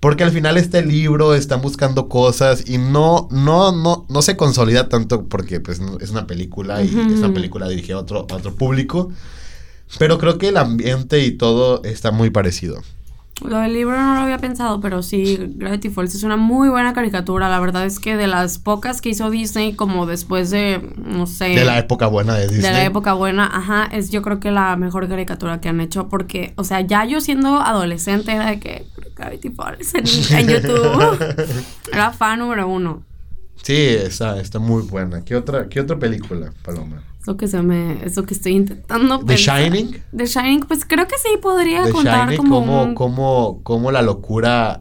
[0.00, 4.88] Porque al final este libro están buscando cosas y no, no, no, no se consolida
[4.88, 8.34] tanto porque pues no- es una película y es una película dirigida a otro, a
[8.36, 9.12] otro público.
[9.98, 12.80] Pero creo que el ambiente y todo está muy parecido.
[13.42, 16.92] Lo del libro no lo había pensado, pero sí, Gravity Falls es una muy buena
[16.92, 17.48] caricatura.
[17.48, 21.50] La verdad es que de las pocas que hizo Disney, como después de, no sé...
[21.50, 22.62] De la época buena de Disney.
[22.62, 26.08] De la época buena, ajá, es yo creo que la mejor caricatura que han hecho
[26.08, 31.34] porque, o sea, ya yo siendo adolescente era de que Gravity Falls en, en YouTube.
[31.92, 33.09] era fan número uno.
[33.62, 35.24] Sí, está, está muy buena.
[35.24, 37.02] ¿Qué otra, qué otra película, Paloma?
[37.20, 39.60] Es lo que se me, es lo que estoy intentando ¿The pensar.
[39.62, 40.02] Shining?
[40.16, 43.92] The Shining, pues creo que sí podría The contar Shining, como como, un- como, como
[43.92, 44.80] la locura.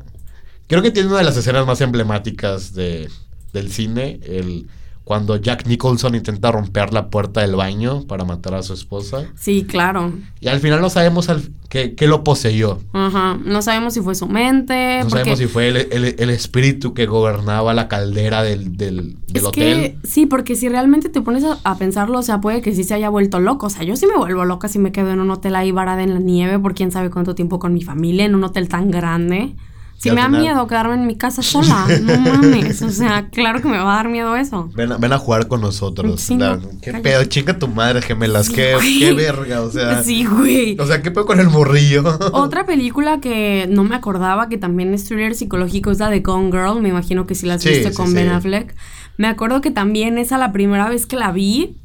[0.68, 3.10] Creo que tiene una de las escenas más emblemáticas de,
[3.54, 4.20] del cine.
[4.24, 4.68] El,
[5.10, 9.24] cuando Jack Nicholson intenta romper la puerta del baño para matar a su esposa.
[9.36, 10.14] Sí, claro.
[10.40, 12.78] Y al final no sabemos al- qué, qué lo poseyó.
[12.94, 13.36] Ajá.
[13.44, 15.00] No sabemos si fue su mente.
[15.00, 19.16] No porque sabemos si fue el, el- el espíritu que gobernaba la caldera del, del,
[19.26, 19.98] del es hotel.
[20.02, 22.84] que sí, porque si realmente te pones a, a pensarlo, o sea, puede que sí
[22.84, 23.66] se haya vuelto loco.
[23.66, 26.04] O sea, yo sí me vuelvo loca si me quedo en un hotel ahí varada
[26.04, 28.92] en la nieve por quién sabe cuánto tiempo con mi familia, en un hotel tan
[28.92, 29.56] grande.
[30.02, 32.82] Si me da final- miedo quedarme en mi casa sola, no mames.
[32.82, 34.70] O sea, claro que me va a dar miedo eso.
[34.74, 36.22] Ven a, ven a jugar con nosotros.
[36.22, 37.26] Sí, La- no, ¿Qué pedo?
[37.26, 38.46] Chinga tu madre, gemelas.
[38.48, 39.60] Sí, qué, qué verga.
[39.62, 40.80] O sea, Sí, güey.
[40.80, 42.04] o sea, ¿qué pedo con el morrillo?
[42.34, 46.50] Otra película que no me acordaba que también es thriller psicológico es la de Gone
[46.52, 46.82] Girl.
[46.82, 48.30] Me imagino que sí la has Sí, visto con Ben.
[48.30, 48.74] Affleck.
[49.18, 51.76] Me acuerdo que también esa la primera vez que la vi,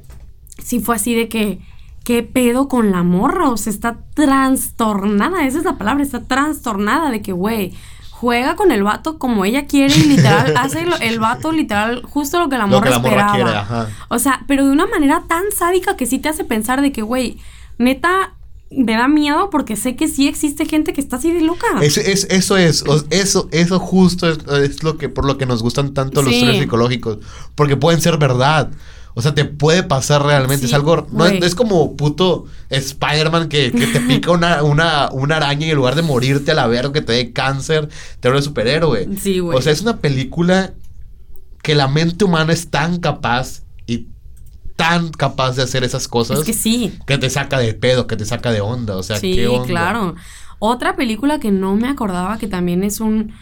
[0.62, 1.58] sí fue así de que,
[2.04, 3.50] ¿qué pedo con la morra?
[3.50, 5.44] O sea, está trastornada.
[5.46, 7.72] Esa es la palabra, está trastornada de que, güey.
[8.24, 12.48] Juega con el vato como ella quiere y literal hace el vato literal justo lo
[12.48, 13.34] que la Lo morra que la morra esperaba.
[13.34, 13.88] quiere, ajá.
[14.08, 17.02] O sea, pero de una manera tan sádica que sí te hace pensar de que,
[17.02, 17.36] güey,
[17.76, 18.32] neta,
[18.70, 21.66] me da miedo porque sé que sí existe gente que está así de loca.
[21.82, 25.62] Es, es- eso es, eso, eso justo es, es lo que, por lo que nos
[25.62, 27.18] gustan tanto los thrillers psicológicos.
[27.54, 28.70] Porque pueden ser verdad.
[29.16, 30.58] O sea, te puede pasar realmente.
[30.58, 30.96] Sí, es algo.
[31.12, 31.40] No, es- güey.
[31.40, 35.76] no es como puto Spider-Man que, que te pica una, una, una araña y en
[35.76, 37.88] lugar de morirte a la verga que te dé cáncer,
[38.20, 39.08] te vuelve superhéroe.
[39.20, 39.56] Sí, güey.
[39.56, 40.74] O sea, es una película
[41.62, 44.08] que la mente humana es tan capaz y
[44.76, 46.98] tan capaz de hacer esas cosas es que sí.
[47.06, 48.96] que te saca de pedo, que te saca de onda.
[48.96, 49.66] O sea, Sí, ¿qué onda?
[49.68, 50.14] claro.
[50.58, 53.32] Otra película que no me acordaba que también es un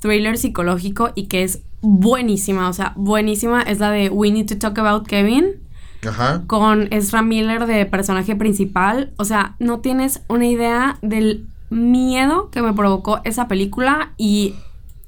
[0.00, 4.58] thriller psicológico y que es buenísima, o sea, buenísima es la de We Need to
[4.58, 5.60] Talk About Kevin.
[6.06, 6.42] Ajá.
[6.46, 9.14] con Ezra Miller de personaje principal.
[9.16, 14.54] O sea, no tienes una idea del miedo que me provocó esa película y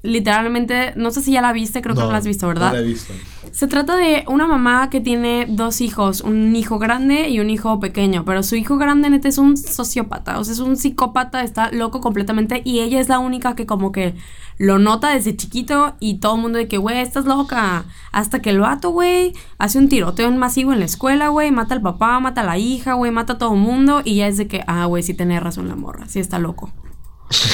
[0.06, 2.68] literalmente, no sé si ya la viste, creo que no la has visto, ¿verdad?
[2.68, 3.12] No la he visto.
[3.52, 7.80] Se trata de una mamá que tiene dos hijos, un hijo grande y un hijo
[7.80, 11.70] pequeño, pero su hijo grande neta es un sociópata, o sea, es un psicópata, está
[11.72, 14.14] loco completamente y ella es la única que como que
[14.58, 17.84] lo nota desde chiquito y todo el mundo de que, güey, estás loca.
[18.12, 21.82] Hasta que el vato, güey, hace un tiroteo masivo en la escuela, güey, mata al
[21.82, 24.48] papá, mata a la hija, güey, mata a todo el mundo y ya es de
[24.48, 26.70] que, ah, güey, sí tenés razón la morra, sí está loco.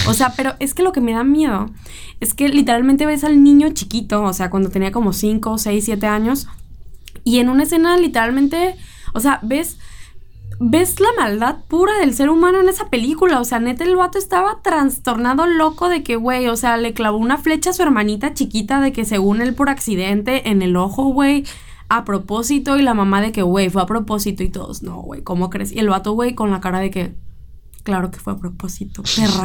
[0.06, 1.70] O sea, pero es que lo que me da miedo
[2.20, 6.06] es que literalmente ves al niño chiquito, o sea, cuando tenía como 5, 6, 7
[6.06, 6.46] años,
[7.24, 8.76] y en una escena literalmente,
[9.14, 9.78] o sea, ves
[10.64, 13.40] ves la maldad pura del ser humano en esa película.
[13.40, 17.18] O sea, neta, el vato estaba trastornado loco de que, güey, o sea, le clavó
[17.18, 21.04] una flecha a su hermanita chiquita de que según él por accidente en el ojo,
[21.04, 21.44] güey,
[21.88, 22.78] a propósito.
[22.78, 25.72] Y la mamá de que, güey, fue a propósito y todos, no, güey, ¿cómo crees?
[25.72, 27.14] Y el vato, güey, con la cara de que,
[27.82, 29.44] Claro que fue a propósito, perra.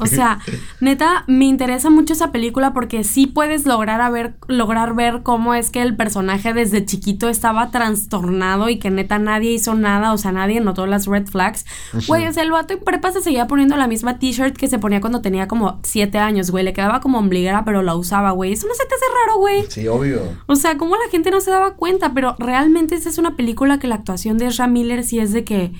[0.00, 0.40] O sea,
[0.80, 5.54] neta, me interesa mucho esa película porque sí puedes lograr, a ver, lograr ver cómo
[5.54, 10.18] es que el personaje desde chiquito estaba trastornado y que neta nadie hizo nada, o
[10.18, 11.64] sea, nadie notó las red flags.
[12.08, 14.80] Güey, o sea, el vato en prepa se seguía poniendo la misma t-shirt que se
[14.80, 16.64] ponía cuando tenía como siete años, güey.
[16.64, 18.52] Le quedaba como ombliguera, pero la usaba, güey.
[18.52, 19.64] Eso no se te hace raro, güey.
[19.68, 20.20] Sí, obvio.
[20.46, 23.78] O sea, cómo la gente no se daba cuenta, pero realmente esa es una película
[23.78, 25.72] que la actuación de Ezra Miller sí es de que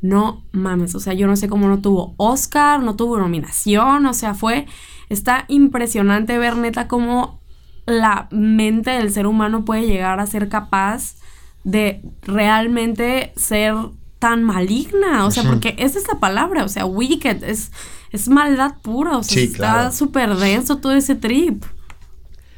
[0.00, 4.14] no mames, o sea, yo no sé cómo no tuvo Oscar, no tuvo nominación, o
[4.14, 4.66] sea, fue,
[5.08, 7.40] está impresionante ver neta cómo
[7.86, 11.16] la mente del ser humano puede llegar a ser capaz
[11.64, 13.74] de realmente ser
[14.18, 17.72] tan maligna, o sea, porque esa es la palabra, o sea, wicked, es,
[18.10, 21.64] es maldad pura, o sea, está súper denso todo ese trip.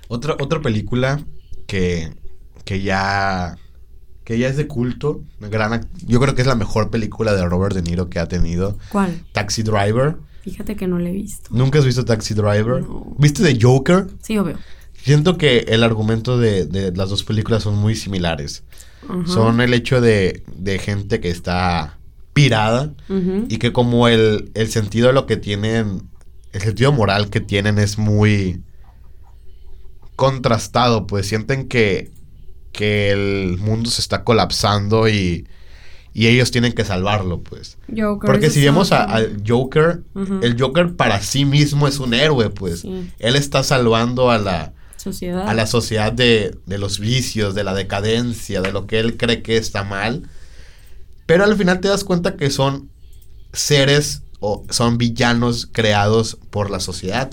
[0.08, 1.24] Otra, otra película
[1.66, 2.14] que,
[2.64, 3.56] que ya
[4.26, 5.22] que ya es de culto.
[5.38, 8.76] Gran, yo creo que es la mejor película de Robert De Niro que ha tenido.
[8.90, 9.22] ¿Cuál?
[9.30, 10.16] Taxi Driver.
[10.42, 11.48] Fíjate que no la he visto.
[11.52, 12.82] ¿Nunca has visto Taxi Driver?
[13.18, 14.08] ¿Viste The Joker?
[14.22, 14.58] Sí, obvio.
[14.94, 18.64] Siento que el argumento de, las dos películas son muy similares.
[19.26, 21.96] Son el hecho de, de, gente que está
[22.32, 22.92] pirada
[23.48, 26.02] y que como el, el sentido de lo que tienen,
[26.52, 28.60] el sentido moral que tienen es muy
[30.16, 32.10] contrastado, pues sienten que
[32.76, 35.48] que el mundo se está colapsando y,
[36.14, 37.78] y ellos tienen que salvarlo, pues.
[38.24, 40.02] Porque si vemos al Joker,
[40.42, 42.84] el Joker para sí mismo es un héroe, pues.
[42.84, 47.74] Él está salvando a la sociedad, a la sociedad de, de, los vicios, de la
[47.74, 50.28] decadencia, de lo que él cree que está mal.
[51.26, 52.88] Pero al final te das cuenta que son
[53.52, 57.30] seres o son villanos creados por la sociedad.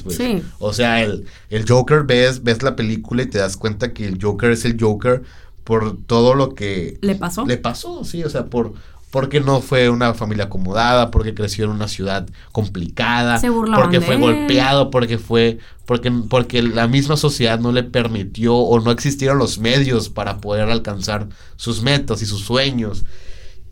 [0.60, 4.22] O sea, el, el Joker ves, ves la película y te das cuenta que el
[4.22, 5.24] Joker es el Joker
[5.64, 7.46] por todo lo que le pasó.
[7.46, 8.74] Le pasó, sí, o sea, por
[9.14, 13.40] porque no fue una familia acomodada, porque creció en una ciudad complicada,
[13.76, 18.90] porque fue golpeado, porque fue porque porque la misma sociedad no le permitió o no
[18.90, 23.06] existieron los medios para poder alcanzar sus metas y sus sueños.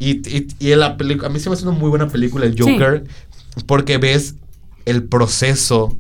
[0.04, 3.04] Y, y, la película, a mí se me hace una muy buena película, el Joker,
[3.68, 4.34] porque ves
[4.86, 6.00] el proceso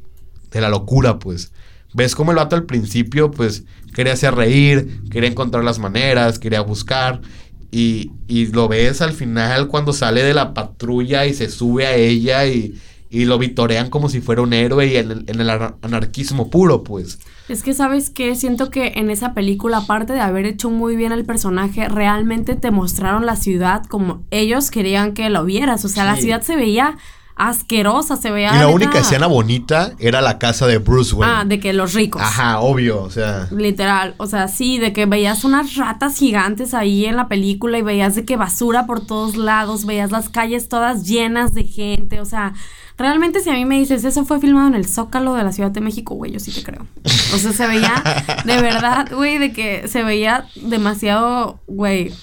[0.49, 1.51] de la locura, pues.
[1.93, 6.61] Ves cómo el vato al principio, pues, quería hacer reír, quería encontrar las maneras, quería
[6.61, 7.21] buscar.
[7.69, 11.95] Y, y lo ves al final cuando sale de la patrulla y se sube a
[11.95, 12.73] ella y,
[13.11, 16.81] y lo vitorean como si fuera un héroe y en el, en el anarquismo puro,
[16.83, 17.19] pues.
[17.49, 18.35] Es que, ¿sabes qué?
[18.35, 22.71] Siento que en esa película, aparte de haber hecho muy bien al personaje, realmente te
[22.71, 25.83] mostraron la ciudad como ellos querían que lo vieras.
[25.83, 26.97] O sea, la ciudad se veía
[27.35, 28.55] asquerosa, se veía.
[28.55, 31.33] Y la única escena bonita era la casa de Bruce Wayne.
[31.35, 32.21] Ah, de que los ricos.
[32.21, 33.47] Ajá, obvio, o sea.
[33.51, 37.81] Literal, o sea, sí, de que veías unas ratas gigantes ahí en la película y
[37.81, 42.25] veías de que basura por todos lados, veías las calles todas llenas de gente, o
[42.25, 42.53] sea,
[43.01, 45.71] Realmente si a mí me dices, eso fue filmado en el Zócalo de la Ciudad
[45.71, 46.85] de México, güey, yo sí te creo.
[47.33, 48.03] O sea, se veía,
[48.45, 52.13] de verdad, güey, de que se veía demasiado, güey.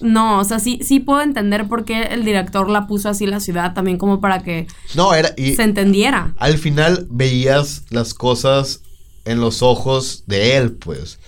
[0.00, 3.40] No, o sea, sí, sí puedo entender por qué el director la puso así la
[3.40, 6.34] ciudad también como para que no, era, se entendiera.
[6.38, 8.80] Al final veías las cosas
[9.24, 11.18] en los ojos de él, pues.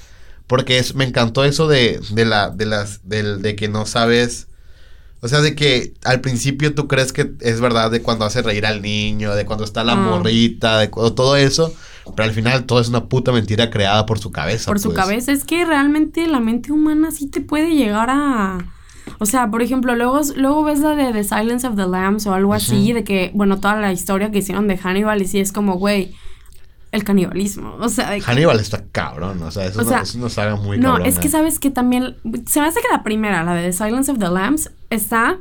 [0.46, 4.46] Porque es, me encantó eso de, de la, de las, de, de que no sabes
[5.26, 8.66] o sea, de que al principio tú crees que es verdad de cuando hace reír
[8.66, 9.96] al niño, de cuando está la ah.
[9.96, 11.74] morrita, de todo eso,
[12.14, 14.70] pero al final todo es una puta mentira creada por su cabeza.
[14.70, 14.98] Por su pues.
[15.00, 18.58] cabeza, es que realmente la mente humana sí te puede llegar a...
[19.18, 22.34] O sea, por ejemplo, luego, luego ves la de The Silence of the Lambs o
[22.34, 25.52] algo así, de que, bueno, toda la historia que hicieron de Hannibal y sí es
[25.52, 26.12] como, güey,
[26.92, 27.76] el canibalismo.
[27.80, 30.28] O sea, de que- Hannibal está cabrón, o sea, es, O una, sea, es una
[30.28, 31.08] saga muy no, cabrona.
[31.08, 32.16] es que sabes que también.
[32.46, 35.38] Se me hace que la primera, la de The Silence of the Lambs, está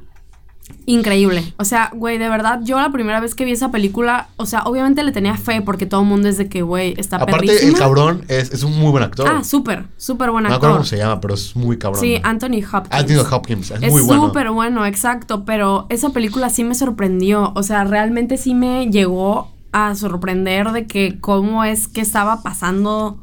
[0.87, 1.53] increíble.
[1.57, 4.63] O sea, güey, de verdad, yo la primera vez que vi esa película, o sea,
[4.63, 7.71] obviamente le tenía fe porque todo el mundo es de que, güey, está Aparte, perrísima.
[7.71, 9.27] el cabrón es, es un muy buen actor.
[9.29, 10.69] Ah, súper, súper buen no me actor.
[10.69, 12.01] acuerdo cómo se llama, pero es muy cabrón.
[12.01, 12.91] Sí, Anthony Hopkins.
[12.91, 14.27] Anthony Hopkins, es, Es muy bueno.
[14.27, 19.51] súper bueno, exacto, pero esa película sí me sorprendió, o sea, realmente sí me llegó
[19.71, 23.19] a sorprender de que cómo es que estaba pasando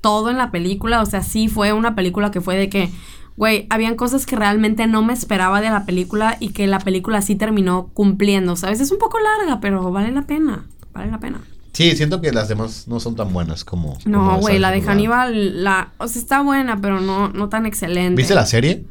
[0.00, 2.90] todo en la película, o sea, sí fue una película que fue de que,
[3.36, 7.20] güey, habían cosas que realmente no me esperaba de la película y que la película
[7.22, 8.80] sí terminó cumpliendo, ¿sabes?
[8.80, 11.40] Es un poco larga, pero vale la pena, vale la pena.
[11.72, 13.98] Sí, siento que las demás no son tan buenas como.
[14.06, 14.80] No, güey, la de.
[14.80, 18.16] Hannibal, la, o sea, está buena, pero no, no tan excelente.
[18.16, 18.84] ¿Viste la serie?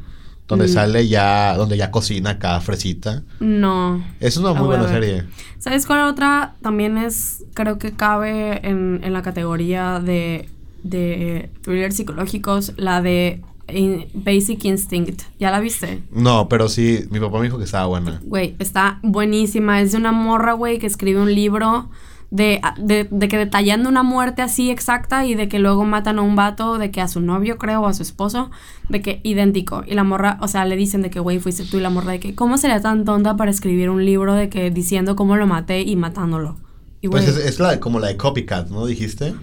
[0.47, 0.69] Donde Mm.
[0.69, 3.23] sale ya, donde ya cocina acá fresita.
[3.39, 4.05] No.
[4.19, 5.23] Es una muy buena serie.
[5.57, 6.53] ¿Sabes cuál otra?
[6.61, 10.47] También es, creo que cabe en, en la categoría de,
[10.83, 13.41] de thrillers psicológicos, la de
[13.73, 15.23] In- Basic Instinct.
[15.39, 16.03] ¿Ya la viste?
[16.11, 18.21] No, pero sí, mi papá me dijo que estaba buena.
[18.23, 19.81] Güey, está buenísima.
[19.81, 21.89] Es de una morra, güey, que escribe un libro
[22.31, 26.21] de, de, de que detallando una muerte así exacta y de que luego matan a
[26.21, 28.51] un vato, de que a su novio, creo, o a su esposo,
[28.89, 29.83] de que idéntico.
[29.87, 32.11] Y la morra, o sea, le dicen de que, güey, fuiste tú y la morra
[32.13, 35.47] de que, ¿cómo sería tan tonta para escribir un libro de que diciendo cómo lo
[35.47, 36.57] maté y matándolo?
[37.01, 38.85] Y, Pues es, es la, como la de Copycat, ¿no?
[38.85, 39.33] ¿Dijiste?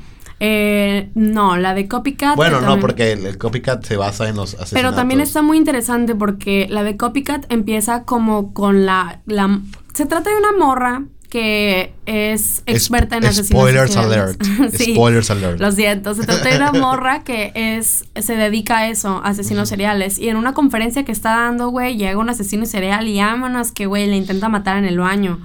[0.44, 2.34] Eh, no, la de Copycat.
[2.34, 4.72] Bueno, no, también- porque el, el Copycat se basa en los asesinatos.
[4.72, 9.60] Pero también está muy interesante porque la de Copycat empieza como con la, la...
[9.94, 14.42] Se trata de una morra que es experta en asesinos Spoilers alert.
[14.76, 15.60] Sí, Spoilers alert.
[15.60, 16.12] Lo siento.
[16.14, 18.06] Se trata de una morra que es...
[18.20, 20.18] Se dedica a eso, asesinos seriales.
[20.18, 23.86] Y en una conferencia que está dando, güey, llega un asesino serial y vámonos que,
[23.86, 25.38] güey, le intenta matar en el baño.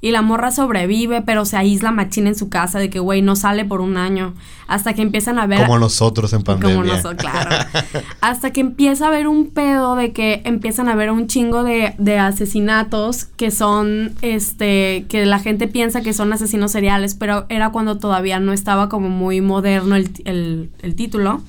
[0.00, 3.34] Y la morra sobrevive, pero se aísla machina en su casa de que, güey, no
[3.34, 4.34] sale por un año.
[4.68, 5.62] Hasta que empiezan a ver...
[5.62, 6.76] Como nosotros en pandemia.
[6.76, 7.66] Como nosotros, claro.
[8.20, 11.94] Hasta que empieza a haber un pedo de que empiezan a haber un chingo de,
[11.98, 17.70] de asesinatos que son, este, que la gente piensa que son asesinos seriales, pero era
[17.70, 21.42] cuando todavía no estaba como muy moderno el, el, el título.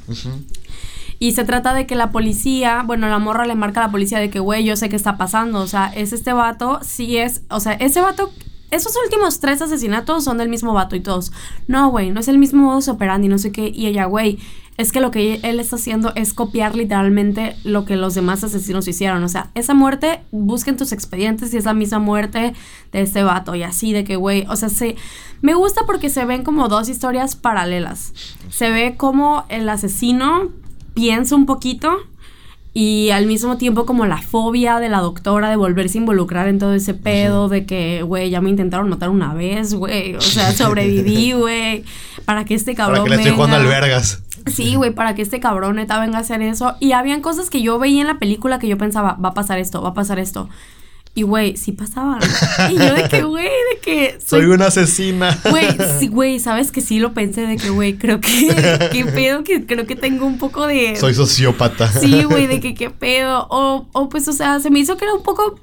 [1.19, 4.19] Y se trata de que la policía, bueno, la morra le marca a la policía
[4.19, 5.59] de que, güey, yo sé qué está pasando.
[5.59, 8.31] O sea, es este vato, sí es, o sea, ese vato,
[8.71, 11.33] esos últimos tres asesinatos son del mismo vato y todos.
[11.67, 13.67] No, güey, no es el mismo modus operandi, no sé qué.
[13.67, 14.39] Y ella, güey,
[14.77, 18.87] es que lo que él está haciendo es copiar literalmente lo que los demás asesinos
[18.87, 19.21] hicieron.
[19.25, 22.53] O sea, esa muerte, busquen tus expedientes y es la misma muerte
[22.93, 23.55] de este vato.
[23.55, 24.95] Y así de que, güey, o sea, se...
[25.41, 28.13] Me gusta porque se ven como dos historias paralelas.
[28.49, 30.49] Se ve como el asesino
[30.93, 31.97] piensa un poquito
[32.73, 36.59] y al mismo tiempo como la fobia de la doctora de volverse a involucrar en
[36.59, 40.51] todo ese pedo de que, güey, ya me intentaron matar una vez, güey, o sea,
[40.55, 41.83] sobreviví, güey,
[42.25, 43.79] para que este cabrón Para que le estoy jugando al venga.
[43.79, 44.23] vergas.
[44.45, 46.75] Sí, güey, para que este cabrón neta venga a hacer eso.
[46.79, 49.59] Y habían cosas que yo veía en la película que yo pensaba, va a pasar
[49.59, 50.47] esto, va a pasar esto.
[51.19, 52.21] Y, güey, sí pasaban.
[52.71, 54.17] Y yo de que, güey, de que...
[54.25, 55.37] Soy una asesina.
[55.49, 55.65] Güey,
[55.99, 58.29] sí, güey, sabes que sí lo pensé de que, güey, creo que,
[58.93, 60.95] qué pedo, que creo que tengo un poco de...
[60.95, 61.89] Soy sociópata.
[61.91, 63.47] Sí, güey, de que qué pedo.
[63.49, 65.59] O, o pues, o sea, se me hizo que era un poco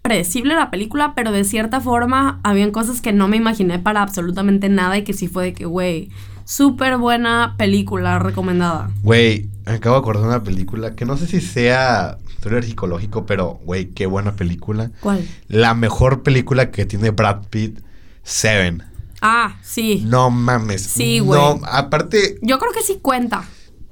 [0.00, 4.68] predecible la película, pero de cierta forma habían cosas que no me imaginé para absolutamente
[4.68, 6.10] nada y que sí fue de que, güey,
[6.44, 8.90] súper buena película recomendada.
[9.02, 13.60] Güey, acabo de acordar de una película que no sé si sea thriller psicológico, pero,
[13.64, 14.90] güey, qué buena película.
[15.00, 15.26] ¿Cuál?
[15.48, 17.80] La mejor película que tiene Brad Pitt,
[18.22, 18.82] Seven.
[19.20, 20.02] Ah, sí.
[20.06, 20.82] No mames.
[20.82, 21.38] Sí, güey.
[21.40, 23.44] No, aparte, Yo creo que sí cuenta.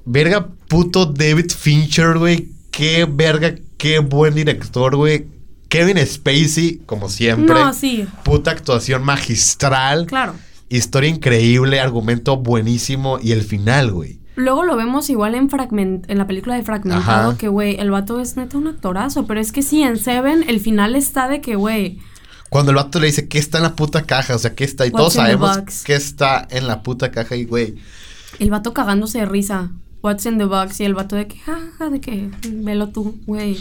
[0.05, 2.49] verga puto David Fincher, güey.
[2.71, 5.27] Qué verga, qué buen director, güey.
[5.67, 7.53] Kevin Spacey, como siempre.
[7.53, 10.05] No, sí, Puta actuación magistral.
[10.07, 10.33] claro.
[10.71, 14.18] Historia increíble, argumento buenísimo y el final, güey.
[14.35, 17.37] Luego lo vemos igual en fragment en la película de Fragmentado, Ajá.
[17.37, 20.59] que güey, el vato es neta un actorazo, pero es que sí, en Seven el
[20.61, 21.99] final está de que, güey,
[22.49, 24.35] Cuando el vato le dice, ¿qué está en la puta caja?
[24.35, 24.85] O sea, ¿qué está?
[24.85, 27.75] Y What's todos sabemos qué está en la puta caja y, güey.
[28.39, 29.71] el vato cagándose de risa.
[30.01, 30.79] What's in the box?
[30.79, 33.57] Y el vato de que, jaja, de que, velo tú, güey.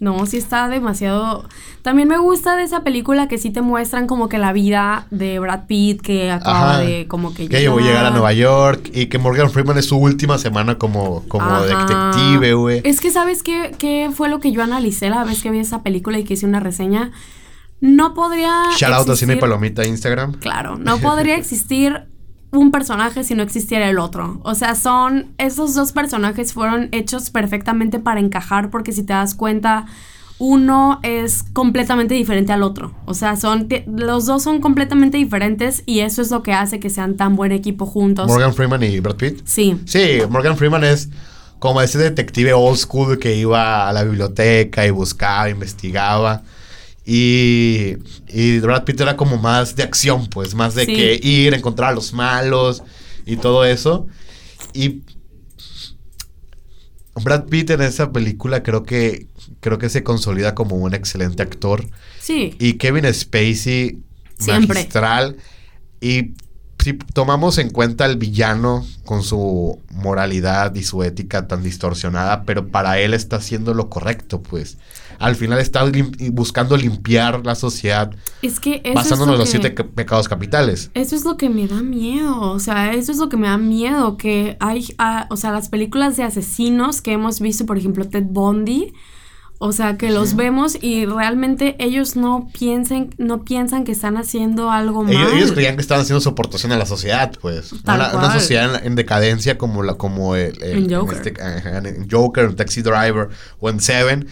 [0.00, 1.48] No, sí está demasiado.
[1.82, 5.38] También me gusta de esa película que sí te muestran como que la vida de
[5.38, 6.78] Brad Pitt que acaba Ajá.
[6.80, 9.86] de como que Que llegó a llegar a Nueva York y que Morgan Freeman es
[9.86, 11.62] su última semana como, como Ajá.
[11.64, 12.80] detective, güey.
[12.84, 15.82] Es que, ¿sabes qué, qué fue lo que yo analicé la vez que vi esa
[15.82, 17.10] película y que hice una reseña?
[17.80, 18.62] No podría.
[18.76, 20.34] Shout out a Cine Palomita Instagram.
[20.34, 22.04] Claro, no podría existir
[22.56, 24.40] un personaje si no existiera el otro.
[24.42, 25.34] O sea, son.
[25.38, 29.86] Esos dos personajes fueron hechos perfectamente para encajar, porque si te das cuenta.
[30.38, 32.92] uno es completamente diferente al otro.
[33.06, 36.90] O sea, son los dos son completamente diferentes y eso es lo que hace que
[36.90, 38.26] sean tan buen equipo juntos.
[38.26, 39.42] Morgan Freeman y Brad Pitt.
[39.44, 39.80] Sí.
[39.84, 41.08] Sí, Morgan Freeman es
[41.60, 46.42] como ese detective old school que iba a la biblioteca y buscaba, investigaba.
[47.06, 47.96] Y,
[48.28, 51.94] y Brad Pitt era como más de acción, pues, más de que ir, encontrar a
[51.94, 52.82] los malos
[53.26, 54.06] y todo eso.
[54.72, 55.02] Y
[57.22, 59.28] Brad Pitt en esa película creo que
[59.60, 61.88] creo que se consolida como un excelente actor.
[62.20, 62.54] Sí.
[62.58, 63.98] Y Kevin Spacey
[64.38, 64.74] Siempre.
[64.74, 65.36] magistral
[66.00, 66.32] y
[66.84, 72.68] si tomamos en cuenta al villano con su moralidad y su ética tan distorsionada, pero
[72.68, 74.76] para él está haciendo lo correcto, pues.
[75.18, 75.84] Al final está
[76.32, 78.14] buscando limpiar la sociedad.
[78.42, 80.90] Es que basándonos en los siete pecados capitales.
[80.94, 82.40] Eso es lo que me da miedo.
[82.40, 84.16] O sea, eso es lo que me da miedo.
[84.16, 88.24] Que hay, ah, o sea, las películas de asesinos que hemos visto, por ejemplo, Ted
[88.24, 88.92] Bundy
[89.58, 94.70] o sea, que los vemos y realmente ellos no piensen, no piensan que están haciendo
[94.70, 95.14] algo mal.
[95.32, 97.72] Ellos, creían que estaban haciendo su aportación a la sociedad, pues.
[97.72, 101.16] Una, sociedad en, decadencia como la, como el, en Joker.
[101.16, 103.28] Este, en Joker, en Taxi Driver
[103.60, 104.28] o en Seven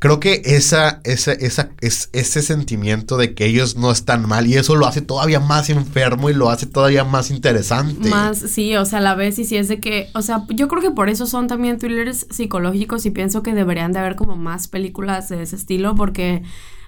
[0.00, 4.54] creo que esa, esa, esa, es, ese sentimiento de que ellos no están mal y
[4.54, 8.08] eso lo hace todavía más enfermo y lo hace todavía más interesante.
[8.08, 10.80] Más, sí, o sea, la vez y si es de que, o sea, yo creo
[10.80, 14.68] que por eso son también thrillers psicológicos y pienso que deberían de haber como más
[14.68, 16.42] películas de ese estilo porque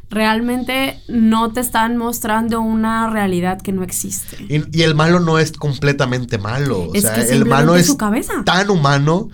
[0.08, 4.38] realmente no te están mostrando una realidad que no existe.
[4.48, 6.88] Y, el malo no es completamente malo.
[6.88, 7.94] O sea, el malo es
[8.46, 9.28] tan humano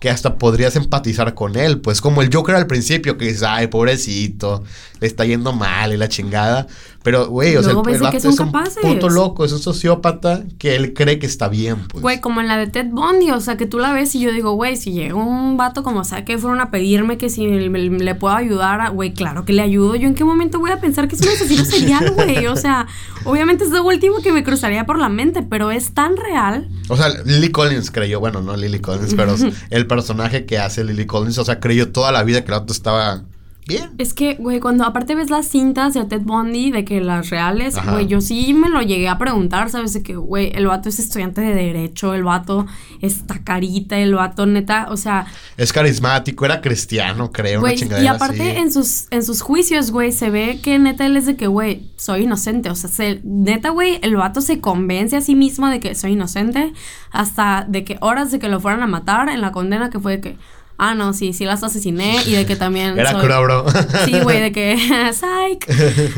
[0.00, 3.68] que hasta podrías empatizar con él, pues como el Joker al principio, que dices, ay,
[3.68, 4.62] pobrecito,
[5.00, 6.66] le está yendo mal y la chingada,
[7.06, 8.52] pero, güey, o sea, el, el es un
[8.82, 12.02] puto loco, es un sociópata que él cree que está bien, pues.
[12.02, 14.32] Güey, como en la de Ted Bundy, o sea, que tú la ves y yo
[14.32, 17.46] digo, güey, si llega un vato como, o sea, que fueron a pedirme que si
[17.46, 19.94] le, puedo ayudar, güey, claro que le ayudo.
[19.94, 22.48] Yo en qué momento voy a pensar que es un asesino serial, güey.
[22.48, 22.88] O sea,
[23.24, 26.68] obviamente es lo último que me cruzaría por la mente, pero es tan real.
[26.88, 29.36] O sea, Lily Collins creyó, bueno, no Lily Collins, pero
[29.70, 32.72] el personaje que hace Lily Collins, o sea, creyó toda la vida que el vato
[32.72, 33.22] estaba
[33.66, 33.90] Bien.
[33.98, 37.74] Es que, güey, cuando aparte ves las cintas de Ted Bundy, de que las reales,
[37.90, 39.92] güey, yo sí me lo llegué a preguntar, ¿sabes?
[39.92, 42.66] De que, güey, el vato es estudiante de Derecho, el vato
[43.02, 45.26] está carita, el vato neta, o sea.
[45.56, 50.12] Es carismático, era cristiano, creo, una chingadera Y aparte en sus, en sus juicios, güey,
[50.12, 52.70] se ve que neta él es de que, güey, soy inocente.
[52.70, 56.12] O sea, se, neta, güey, el vato se convence a sí mismo de que soy
[56.12, 56.72] inocente,
[57.10, 60.18] hasta de que horas de que lo fueran a matar en la condena que fue
[60.18, 60.36] de que
[60.78, 62.98] ah, no, sí, sí las asesiné y de que también...
[62.98, 63.64] Era cura, bro.
[64.04, 64.76] Sí, güey, de que...
[65.12, 65.66] psych.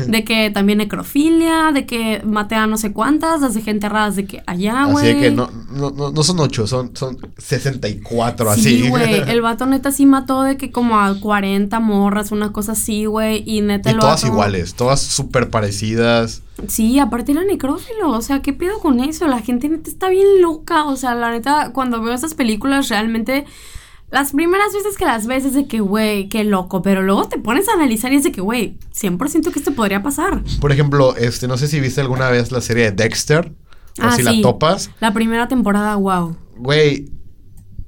[0.07, 4.25] De que también necrofilia, de que maté a no sé cuántas, las dejé enterradas de
[4.25, 5.05] que allá, güey.
[5.05, 8.61] Así de que no, no, no, son ocho, son, son 64, así.
[8.61, 12.73] Sí, güey, el vato neta sí mató de que como a 40 morras, una cosa
[12.73, 16.41] así, güey, y neta y todas iguales, todas súper parecidas.
[16.67, 19.27] Sí, aparte era necrófilo, o sea, ¿qué pedo con eso?
[19.27, 23.45] La gente neta está bien loca, o sea, la neta, cuando veo esas películas realmente
[24.11, 27.37] las primeras veces que las ves es de que, güey, qué loco, pero luego te
[27.37, 30.43] pones a analizar y es de que, güey, 100% que esto podría pasar.
[30.59, 33.51] Por ejemplo, este, no sé si viste alguna vez la serie de Dexter
[33.99, 34.89] o ah, si la topas.
[34.99, 36.35] La primera temporada, wow.
[36.57, 37.11] Güey,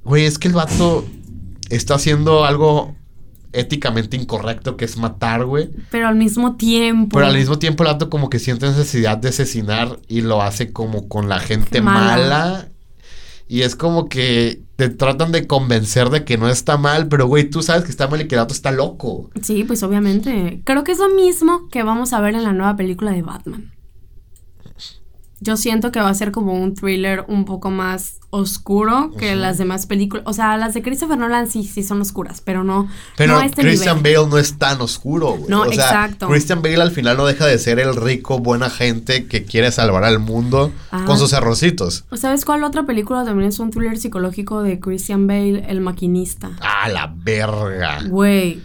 [0.04, 1.04] güey, es que el vato
[1.70, 2.94] está haciendo algo
[3.52, 5.70] éticamente incorrecto que es matar, güey.
[5.90, 7.16] Pero al mismo tiempo.
[7.16, 10.72] Pero al mismo tiempo el vato como que siente necesidad de asesinar y lo hace
[10.72, 12.71] como con la gente mala
[13.52, 17.50] y es como que te tratan de convencer de que no está mal, pero güey,
[17.50, 19.28] tú sabes que está mal y que el otro está loco.
[19.42, 20.62] Sí, pues obviamente.
[20.64, 23.70] Creo que es lo mismo que vamos a ver en la nueva película de Batman.
[25.42, 29.58] Yo siento que va a ser como un thriller un poco más oscuro que las
[29.58, 30.24] demás películas.
[30.26, 32.88] O sea, las de Christopher Nolan sí, sí son oscuras, pero no.
[33.16, 35.50] Pero este Christian Bale no es tan oscuro, güey.
[35.50, 39.26] No, o sea, Christian Bale al final no deja de ser el rico, buena gente
[39.26, 40.72] que quiere salvar al mundo
[41.06, 42.04] con sus errorcitos.
[42.14, 46.52] ¿Sabes cuál otra película también es un thriller psicológico de Christian Bale, El Maquinista?
[46.60, 48.02] Ah, la verga.
[48.08, 48.62] Güey.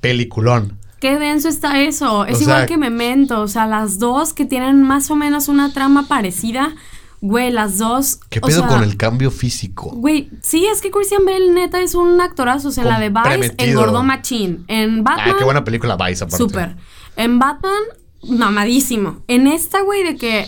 [0.00, 0.78] Peliculón.
[1.04, 2.24] Qué denso está eso.
[2.24, 3.42] Es igual que Memento.
[3.42, 6.74] O sea, las dos que tienen más o menos una trama parecida.
[7.20, 8.20] Güey, las dos.
[8.30, 9.90] ¿Qué pedo con el cambio físico?
[9.90, 12.68] Güey, sí, es que Christian Bale neta es un actorazo.
[12.68, 14.64] O sea, la de Vice engordó machín.
[14.66, 15.28] En Batman.
[15.28, 16.38] Ay, qué buena película Vice, aparte.
[16.38, 16.74] Súper.
[17.16, 17.82] En Batman,
[18.26, 19.20] mamadísimo.
[19.28, 20.46] En esta, güey, de que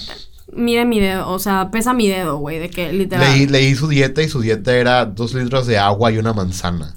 [0.55, 3.31] mide mi dedo, o sea, pesa mi dedo, güey, de que literal.
[3.31, 6.97] Leí, leí, su dieta y su dieta era dos litros de agua y una manzana.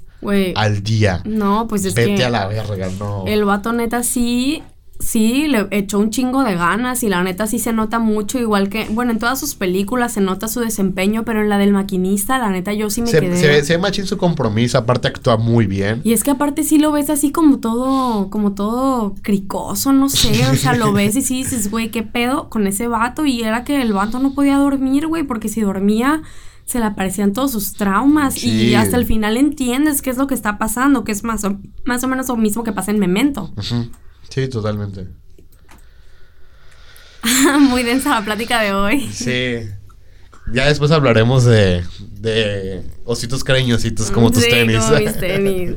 [0.55, 1.22] Al día.
[1.26, 3.24] No, pues es Vete a la verga, no.
[3.28, 4.61] El vato neta sí
[5.01, 8.67] sí, le echó un chingo de ganas y la neta sí se nota mucho, igual
[8.67, 12.38] que, bueno, en todas sus películas se nota su desempeño, pero en la del maquinista,
[12.38, 13.38] la neta yo sí me Se, quedé.
[13.38, 16.01] se, ve- se ve machín su compromiso, aparte actúa muy bien.
[16.03, 20.45] Y es que aparte sí lo ves así como todo, como todo cricoso, no sé,
[20.51, 23.26] o sea, lo ves y sí dices, güey, ¿qué pedo con ese vato?
[23.26, 26.24] Y era que el vato no podía dormir, güey, porque si dormía
[26.70, 28.49] se le aparecían todos sus traumas Sí.
[28.49, 31.59] y hasta el final entiendes qué es lo que está pasando, que es más o,
[31.84, 33.51] más o menos lo mismo que pasa en Memento.
[34.30, 35.07] Sí, totalmente.
[37.59, 39.09] Muy densa la plática de hoy.
[39.11, 39.67] Sí.
[40.53, 41.84] Ya después hablaremos de,
[42.20, 44.80] de ositos cariñositos como tus Sí, tenis.
[44.84, 45.76] como mis tenis.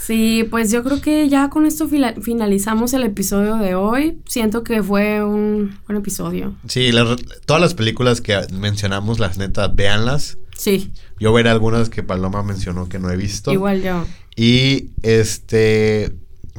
[0.00, 1.88] Sí, pues yo creo que ya con esto
[2.20, 4.18] finalizamos el episodio de hoy.
[4.26, 6.54] Siento que fue un buen episodio.
[6.68, 10.38] Sí, las- todas las películas que mencionamos, las neta, véanlas.
[10.56, 13.52] Sí, Yo veré algunas que Paloma mencionó que no he visto.
[13.52, 14.04] igual yo.
[14.36, 16.14] Y este,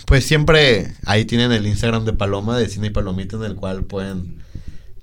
[0.06, 3.84] pues siempre ahí tienen el Instagram de Paloma, de Cine y Palomita, en el cual
[3.86, 4.40] pueden,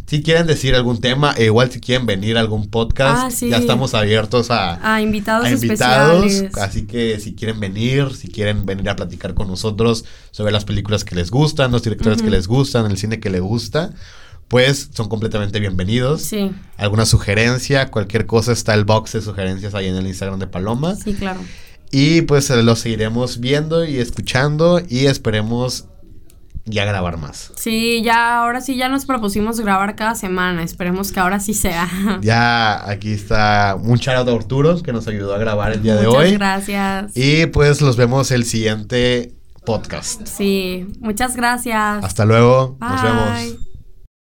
[0.06, 3.48] si quieren decir algún tema, e igual si quieren venir a algún podcast, Ah, sí.
[3.48, 6.24] ya estamos abiertos a, A invitados, a invitados.
[6.26, 6.56] especiales.
[6.58, 11.04] Así que si quieren venir, si quieren venir a platicar con nosotros sobre las películas
[11.04, 13.92] que les gustan, los directores que les gustan, el cine que les gusta,
[14.48, 16.20] pues son completamente bienvenidos.
[16.22, 20.46] Sí, Alguna sugerencia, cualquier cosa, está el box de sugerencias ahí en el Instagram de
[20.46, 20.94] Paloma.
[20.96, 21.40] sí, claro.
[21.90, 25.84] Y pues eh, lo seguiremos viendo y escuchando y esperemos
[26.66, 27.52] ya grabar más.
[27.56, 30.62] Sí, ya, ahora sí, ya nos propusimos grabar cada semana.
[30.62, 31.88] Esperemos que ahora sí sea.
[32.22, 36.06] Ya aquí está un shout a Arturo que nos ayudó a grabar el día de
[36.06, 36.32] Muchas hoy.
[36.32, 37.12] gracias.
[37.16, 39.34] Y pues los vemos el siguiente
[39.66, 40.26] podcast.
[40.26, 42.02] Sí, muchas gracias.
[42.04, 42.76] Hasta luego.
[42.80, 43.73] Nos vemos.